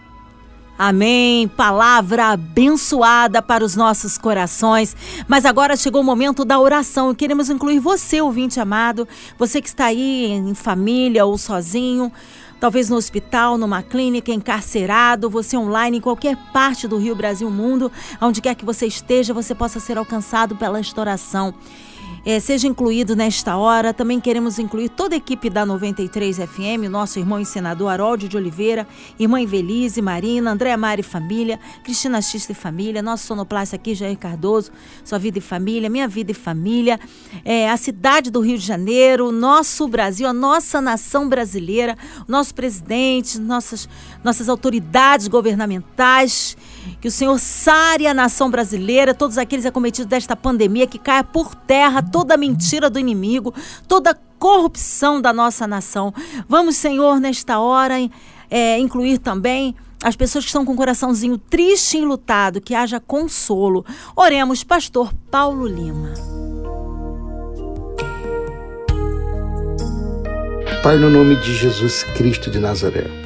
Amém. 0.83 1.47
Palavra 1.47 2.29
abençoada 2.29 3.39
para 3.39 3.63
os 3.63 3.75
nossos 3.75 4.17
corações. 4.17 4.95
Mas 5.27 5.45
agora 5.45 5.75
chegou 5.75 6.01
o 6.01 6.03
momento 6.03 6.43
da 6.43 6.59
oração. 6.59 7.13
Queremos 7.13 7.51
incluir 7.51 7.77
você, 7.77 8.19
ouvinte 8.19 8.59
amado, 8.59 9.07
você 9.37 9.61
que 9.61 9.67
está 9.67 9.85
aí 9.85 10.31
em 10.31 10.55
família 10.55 11.23
ou 11.23 11.37
sozinho 11.37 12.11
talvez 12.59 12.91
no 12.91 12.95
hospital, 12.95 13.57
numa 13.57 13.81
clínica, 13.81 14.31
encarcerado, 14.31 15.31
você 15.31 15.57
online, 15.57 15.97
em 15.97 16.01
qualquer 16.01 16.37
parte 16.53 16.87
do 16.87 16.95
Rio, 16.97 17.15
Brasil, 17.15 17.49
mundo, 17.49 17.91
onde 18.21 18.39
quer 18.39 18.53
que 18.53 18.63
você 18.63 18.85
esteja, 18.85 19.33
você 19.33 19.55
possa 19.55 19.79
ser 19.79 19.97
alcançado 19.97 20.55
pela 20.55 20.79
oração 20.95 21.55
é, 22.25 22.39
seja 22.39 22.67
incluído 22.67 23.15
nesta 23.15 23.57
hora. 23.57 23.93
Também 23.93 24.19
queremos 24.19 24.59
incluir 24.59 24.89
toda 24.89 25.15
a 25.15 25.17
equipe 25.17 25.49
da 25.49 25.65
93 25.65 26.37
FM, 26.37 26.89
nosso 26.89 27.19
irmão 27.19 27.39
e 27.39 27.45
senador 27.45 27.89
Harold 27.91 28.27
de 28.27 28.37
Oliveira, 28.37 28.87
irmã 29.19 29.39
Invelise, 29.39 30.01
Marina, 30.01 30.51
Andréa 30.51 30.77
Mari 30.77 31.03
Família, 31.03 31.59
Cristina 31.83 32.21
Xista 32.21 32.51
e 32.51 32.55
Família, 32.55 33.01
nosso 33.01 33.25
sonoplasta 33.25 33.75
aqui, 33.75 33.95
Jair 33.95 34.17
Cardoso, 34.17 34.71
Sua 35.03 35.17
Vida 35.17 35.39
e 35.39 35.41
Família, 35.41 35.89
Minha 35.89 36.07
Vida 36.07 36.31
e 36.31 36.35
Família, 36.35 36.99
é, 37.43 37.69
a 37.69 37.77
cidade 37.77 38.29
do 38.29 38.39
Rio 38.41 38.57
de 38.57 38.65
Janeiro, 38.65 39.31
nosso 39.31 39.87
Brasil, 39.87 40.27
a 40.27 40.33
nossa 40.33 40.79
nação 40.79 41.27
brasileira, 41.27 41.97
nosso 42.27 42.53
presidente, 42.53 43.39
nossas, 43.39 43.89
nossas 44.23 44.49
autoridades 44.49 45.27
governamentais, 45.27 46.55
que 46.99 47.07
o 47.07 47.11
Senhor 47.11 47.39
sare 47.39 48.07
a 48.07 48.13
nação 48.13 48.49
brasileira, 48.49 49.13
todos 49.13 49.37
aqueles 49.37 49.65
acometidos 49.65 50.07
desta 50.07 50.35
pandemia, 50.35 50.87
que 50.87 50.99
caia 50.99 51.23
por 51.23 51.55
terra 51.55 52.01
toda 52.01 52.37
mentira 52.37 52.89
do 52.89 52.99
inimigo, 52.99 53.53
toda 53.87 54.17
corrupção 54.37 55.21
da 55.21 55.31
nossa 55.31 55.67
nação. 55.67 56.13
Vamos, 56.47 56.75
Senhor, 56.75 57.19
nesta 57.19 57.59
hora, 57.59 57.95
é, 58.49 58.79
incluir 58.79 59.19
também 59.19 59.75
as 60.03 60.15
pessoas 60.15 60.43
que 60.43 60.49
estão 60.49 60.65
com 60.65 60.73
o 60.73 60.75
coraçãozinho 60.75 61.37
triste 61.37 61.97
e 61.97 62.01
lutado, 62.01 62.59
que 62.59 62.73
haja 62.73 62.99
consolo. 62.99 63.85
Oremos, 64.15 64.63
Pastor 64.63 65.13
Paulo 65.29 65.67
Lima. 65.67 66.13
Pai, 70.81 70.97
no 70.97 71.11
nome 71.11 71.35
de 71.35 71.53
Jesus 71.53 72.03
Cristo 72.15 72.49
de 72.49 72.57
Nazaré. 72.57 73.20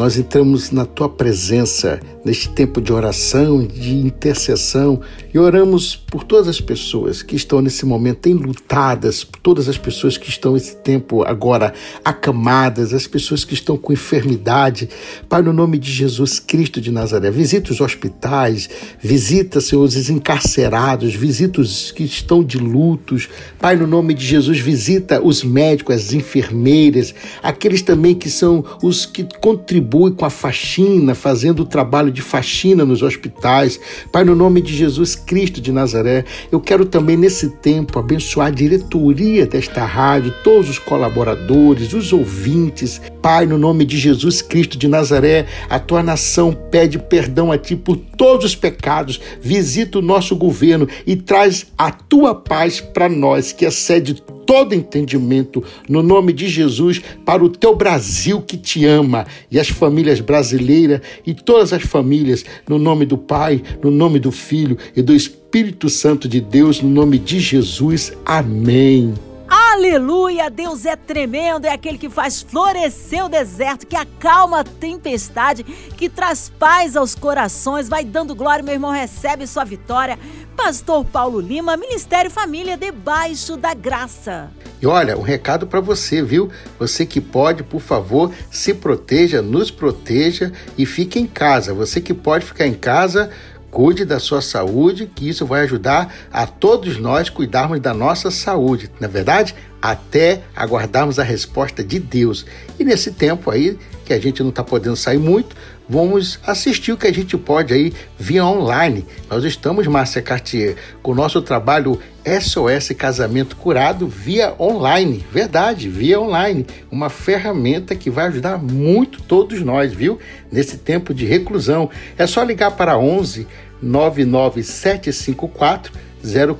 Nós 0.00 0.16
entramos 0.16 0.70
na 0.70 0.86
tua 0.86 1.10
presença 1.10 2.00
neste 2.24 2.48
tempo 2.48 2.80
de 2.80 2.90
oração, 2.90 3.62
de 3.66 3.94
intercessão 3.98 4.98
e 5.32 5.38
oramos 5.38 5.94
por 5.94 6.24
todas 6.24 6.48
as 6.48 6.60
pessoas 6.60 7.22
que 7.22 7.36
estão 7.36 7.60
nesse 7.60 7.86
momento 7.86 8.28
enlutadas, 8.28 9.22
por 9.22 9.38
todas 9.40 9.68
as 9.68 9.78
pessoas 9.78 10.18
que 10.18 10.28
estão 10.28 10.54
nesse 10.54 10.76
tempo 10.76 11.22
agora 11.22 11.72
acamadas, 12.04 12.92
as 12.92 13.06
pessoas 13.06 13.44
que 13.44 13.54
estão 13.54 13.76
com 13.76 13.92
enfermidade. 13.92 14.88
Pai, 15.28 15.40
no 15.42 15.52
nome 15.52 15.78
de 15.78 15.90
Jesus 15.90 16.40
Cristo 16.40 16.80
de 16.80 16.90
Nazaré, 16.90 17.30
visita 17.30 17.72
os 17.72 17.80
hospitais, 17.80 18.68
visita, 19.00 19.60
Senhor, 19.60 19.82
os 19.82 20.10
encarcerados, 20.10 21.14
visita 21.14 21.60
os 21.60 21.92
que 21.92 22.02
estão 22.02 22.42
de 22.42 22.58
lutos. 22.58 23.28
Pai, 23.58 23.76
no 23.76 23.86
nome 23.86 24.14
de 24.14 24.26
Jesus, 24.26 24.58
visita 24.58 25.20
os 25.22 25.44
médicos, 25.44 25.94
as 25.94 26.12
enfermeiras, 26.12 27.14
aqueles 27.42 27.82
também 27.82 28.14
que 28.14 28.28
são 28.28 28.64
os 28.82 29.06
que 29.06 29.26
contribuem 29.40 30.12
com 30.12 30.24
a 30.24 30.30
faxina, 30.30 31.14
fazendo 31.14 31.60
o 31.60 31.66
trabalho 31.66 32.10
de 32.10 32.20
faxina 32.20 32.84
nos 32.84 33.02
hospitais. 33.02 33.78
Pai, 34.10 34.24
no 34.24 34.34
nome 34.34 34.60
de 34.60 34.76
Jesus 34.76 35.19
Cristo 35.30 35.60
de 35.60 35.70
Nazaré, 35.70 36.24
eu 36.50 36.58
quero 36.58 36.84
também 36.84 37.16
nesse 37.16 37.50
tempo 37.50 38.00
abençoar 38.00 38.48
a 38.48 38.50
diretoria 38.50 39.46
desta 39.46 39.84
rádio, 39.84 40.34
todos 40.42 40.68
os 40.68 40.76
colaboradores, 40.80 41.92
os 41.92 42.12
ouvintes. 42.12 43.00
Pai, 43.22 43.46
no 43.46 43.56
nome 43.56 43.84
de 43.84 43.96
Jesus 43.96 44.42
Cristo 44.42 44.76
de 44.76 44.88
Nazaré, 44.88 45.46
a 45.68 45.78
tua 45.78 46.02
nação 46.02 46.52
pede 46.52 46.98
perdão 46.98 47.52
a 47.52 47.58
ti 47.58 47.76
por 47.76 47.96
todos 47.96 48.44
os 48.44 48.56
pecados. 48.56 49.20
Visita 49.40 50.00
o 50.00 50.02
nosso 50.02 50.34
governo 50.34 50.88
e 51.06 51.14
traz 51.14 51.68
a 51.78 51.92
tua 51.92 52.34
paz 52.34 52.80
para 52.80 53.08
nós, 53.08 53.52
que 53.52 53.64
excede 53.64 54.20
todo 54.50 54.74
entendimento, 54.74 55.62
no 55.88 56.02
nome 56.02 56.32
de 56.32 56.48
Jesus, 56.48 57.00
para 57.24 57.44
o 57.44 57.48
teu 57.48 57.76
Brasil 57.76 58.42
que 58.42 58.56
te 58.56 58.84
ama 58.84 59.24
e 59.48 59.60
as 59.60 59.68
famílias 59.68 60.18
brasileiras 60.18 61.00
e 61.24 61.32
todas 61.32 61.72
as 61.72 61.84
famílias, 61.84 62.44
no 62.68 62.76
nome 62.76 63.06
do 63.06 63.16
Pai, 63.16 63.62
no 63.80 63.92
nome 63.92 64.18
do 64.18 64.32
Filho 64.32 64.76
e 64.96 65.02
do 65.02 65.14
Espírito 65.50 65.88
Santo 65.88 66.28
de 66.28 66.40
Deus, 66.40 66.80
no 66.80 66.88
nome 66.88 67.18
de 67.18 67.40
Jesus. 67.40 68.12
Amém. 68.24 69.12
Aleluia! 69.48 70.48
Deus 70.48 70.86
é 70.86 70.94
tremendo, 70.94 71.64
é 71.64 71.72
aquele 71.72 71.98
que 71.98 72.08
faz 72.08 72.40
florescer 72.40 73.24
o 73.24 73.28
deserto, 73.28 73.84
que 73.84 73.96
acalma 73.96 74.60
a 74.60 74.64
tempestade, 74.64 75.64
que 75.64 76.08
traz 76.08 76.52
paz 76.56 76.94
aos 76.94 77.16
corações, 77.16 77.88
vai 77.88 78.04
dando 78.04 78.32
glória, 78.32 78.62
meu 78.62 78.74
irmão, 78.74 78.92
recebe 78.92 79.44
sua 79.44 79.64
vitória. 79.64 80.16
Pastor 80.56 81.04
Paulo 81.04 81.40
Lima, 81.40 81.76
Ministério 81.76 82.30
Família 82.30 82.76
debaixo 82.76 83.56
da 83.56 83.74
graça. 83.74 84.52
E 84.80 84.86
olha, 84.86 85.18
um 85.18 85.22
recado 85.22 85.66
para 85.66 85.80
você, 85.80 86.22
viu? 86.22 86.48
Você 86.78 87.04
que 87.04 87.20
pode, 87.20 87.64
por 87.64 87.80
favor, 87.80 88.32
se 88.52 88.72
proteja, 88.72 89.42
nos 89.42 89.68
proteja 89.68 90.52
e 90.78 90.86
fique 90.86 91.18
em 91.18 91.26
casa. 91.26 91.74
Você 91.74 92.00
que 92.00 92.14
pode 92.14 92.46
ficar 92.46 92.66
em 92.66 92.74
casa, 92.74 93.30
Cuide 93.70 94.04
da 94.04 94.18
sua 94.18 94.42
saúde, 94.42 95.10
que 95.14 95.28
isso 95.28 95.46
vai 95.46 95.62
ajudar 95.62 96.12
a 96.32 96.46
todos 96.46 96.98
nós 96.98 97.28
cuidarmos 97.28 97.80
da 97.80 97.94
nossa 97.94 98.30
saúde, 98.30 98.90
na 98.98 99.06
é 99.06 99.10
verdade? 99.10 99.54
Até 99.80 100.42
aguardarmos 100.54 101.18
a 101.18 101.22
resposta 101.22 101.82
de 101.82 101.98
Deus. 101.98 102.44
E 102.78 102.84
nesse 102.84 103.12
tempo 103.12 103.50
aí, 103.50 103.78
que 104.10 104.14
a 104.14 104.20
gente 104.20 104.42
não 104.42 104.50
está 104.50 104.64
podendo 104.64 104.96
sair 104.96 105.18
muito, 105.18 105.54
vamos 105.88 106.40
assistir 106.44 106.90
o 106.90 106.96
que 106.96 107.06
a 107.06 107.14
gente 107.14 107.38
pode 107.38 107.72
aí 107.72 107.92
via 108.18 108.44
online. 108.44 109.06
Nós 109.30 109.44
estamos, 109.44 109.86
Márcia 109.86 110.20
Cartier, 110.20 110.74
com 111.00 111.12
o 111.12 111.14
nosso 111.14 111.40
trabalho 111.40 111.96
SOS 112.24 112.88
Casamento 112.98 113.54
Curado 113.54 114.08
via 114.08 114.52
online. 114.58 115.24
Verdade, 115.32 115.88
via 115.88 116.20
online. 116.20 116.66
Uma 116.90 117.08
ferramenta 117.08 117.94
que 117.94 118.10
vai 118.10 118.26
ajudar 118.26 118.58
muito 118.58 119.22
todos 119.22 119.60
nós, 119.60 119.92
viu? 119.92 120.18
Nesse 120.50 120.76
tempo 120.76 121.14
de 121.14 121.24
reclusão. 121.24 121.88
É 122.18 122.26
só 122.26 122.42
ligar 122.42 122.72
para 122.72 122.98
11 122.98 123.46
99754 123.80 125.92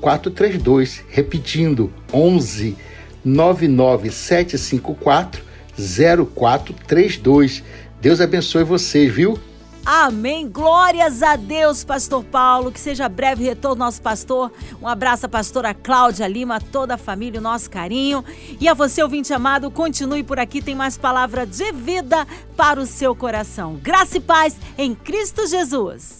0432. 0.00 1.02
Repetindo, 1.10 1.92
11 2.12 2.76
99754 3.24 5.49
0432. 5.80 7.62
Deus 8.00 8.20
abençoe 8.20 8.64
vocês, 8.64 9.12
viu? 9.12 9.38
Amém. 9.84 10.48
Glórias 10.48 11.22
a 11.22 11.36
Deus, 11.36 11.82
Pastor 11.84 12.22
Paulo. 12.24 12.70
Que 12.70 12.78
seja 12.78 13.08
breve 13.08 13.44
retorno 13.44 13.84
nosso 13.84 14.00
pastor. 14.00 14.52
Um 14.80 14.86
abraço 14.86 15.26
à 15.26 15.28
pastora 15.28 15.72
Cláudia 15.74 16.26
Lima, 16.28 16.60
toda 16.60 16.94
a 16.94 16.98
família, 16.98 17.40
o 17.40 17.42
nosso 17.42 17.70
carinho. 17.70 18.24
E 18.60 18.68
a 18.68 18.74
você, 18.74 19.02
ouvinte 19.02 19.32
amado, 19.32 19.70
continue 19.70 20.22
por 20.22 20.38
aqui, 20.38 20.60
tem 20.62 20.74
mais 20.74 20.98
palavra 20.98 21.46
de 21.46 21.72
vida 21.72 22.26
para 22.56 22.80
o 22.80 22.86
seu 22.86 23.14
coração. 23.14 23.76
Graça 23.82 24.18
e 24.18 24.20
paz 24.20 24.56
em 24.76 24.94
Cristo 24.94 25.46
Jesus. 25.46 26.19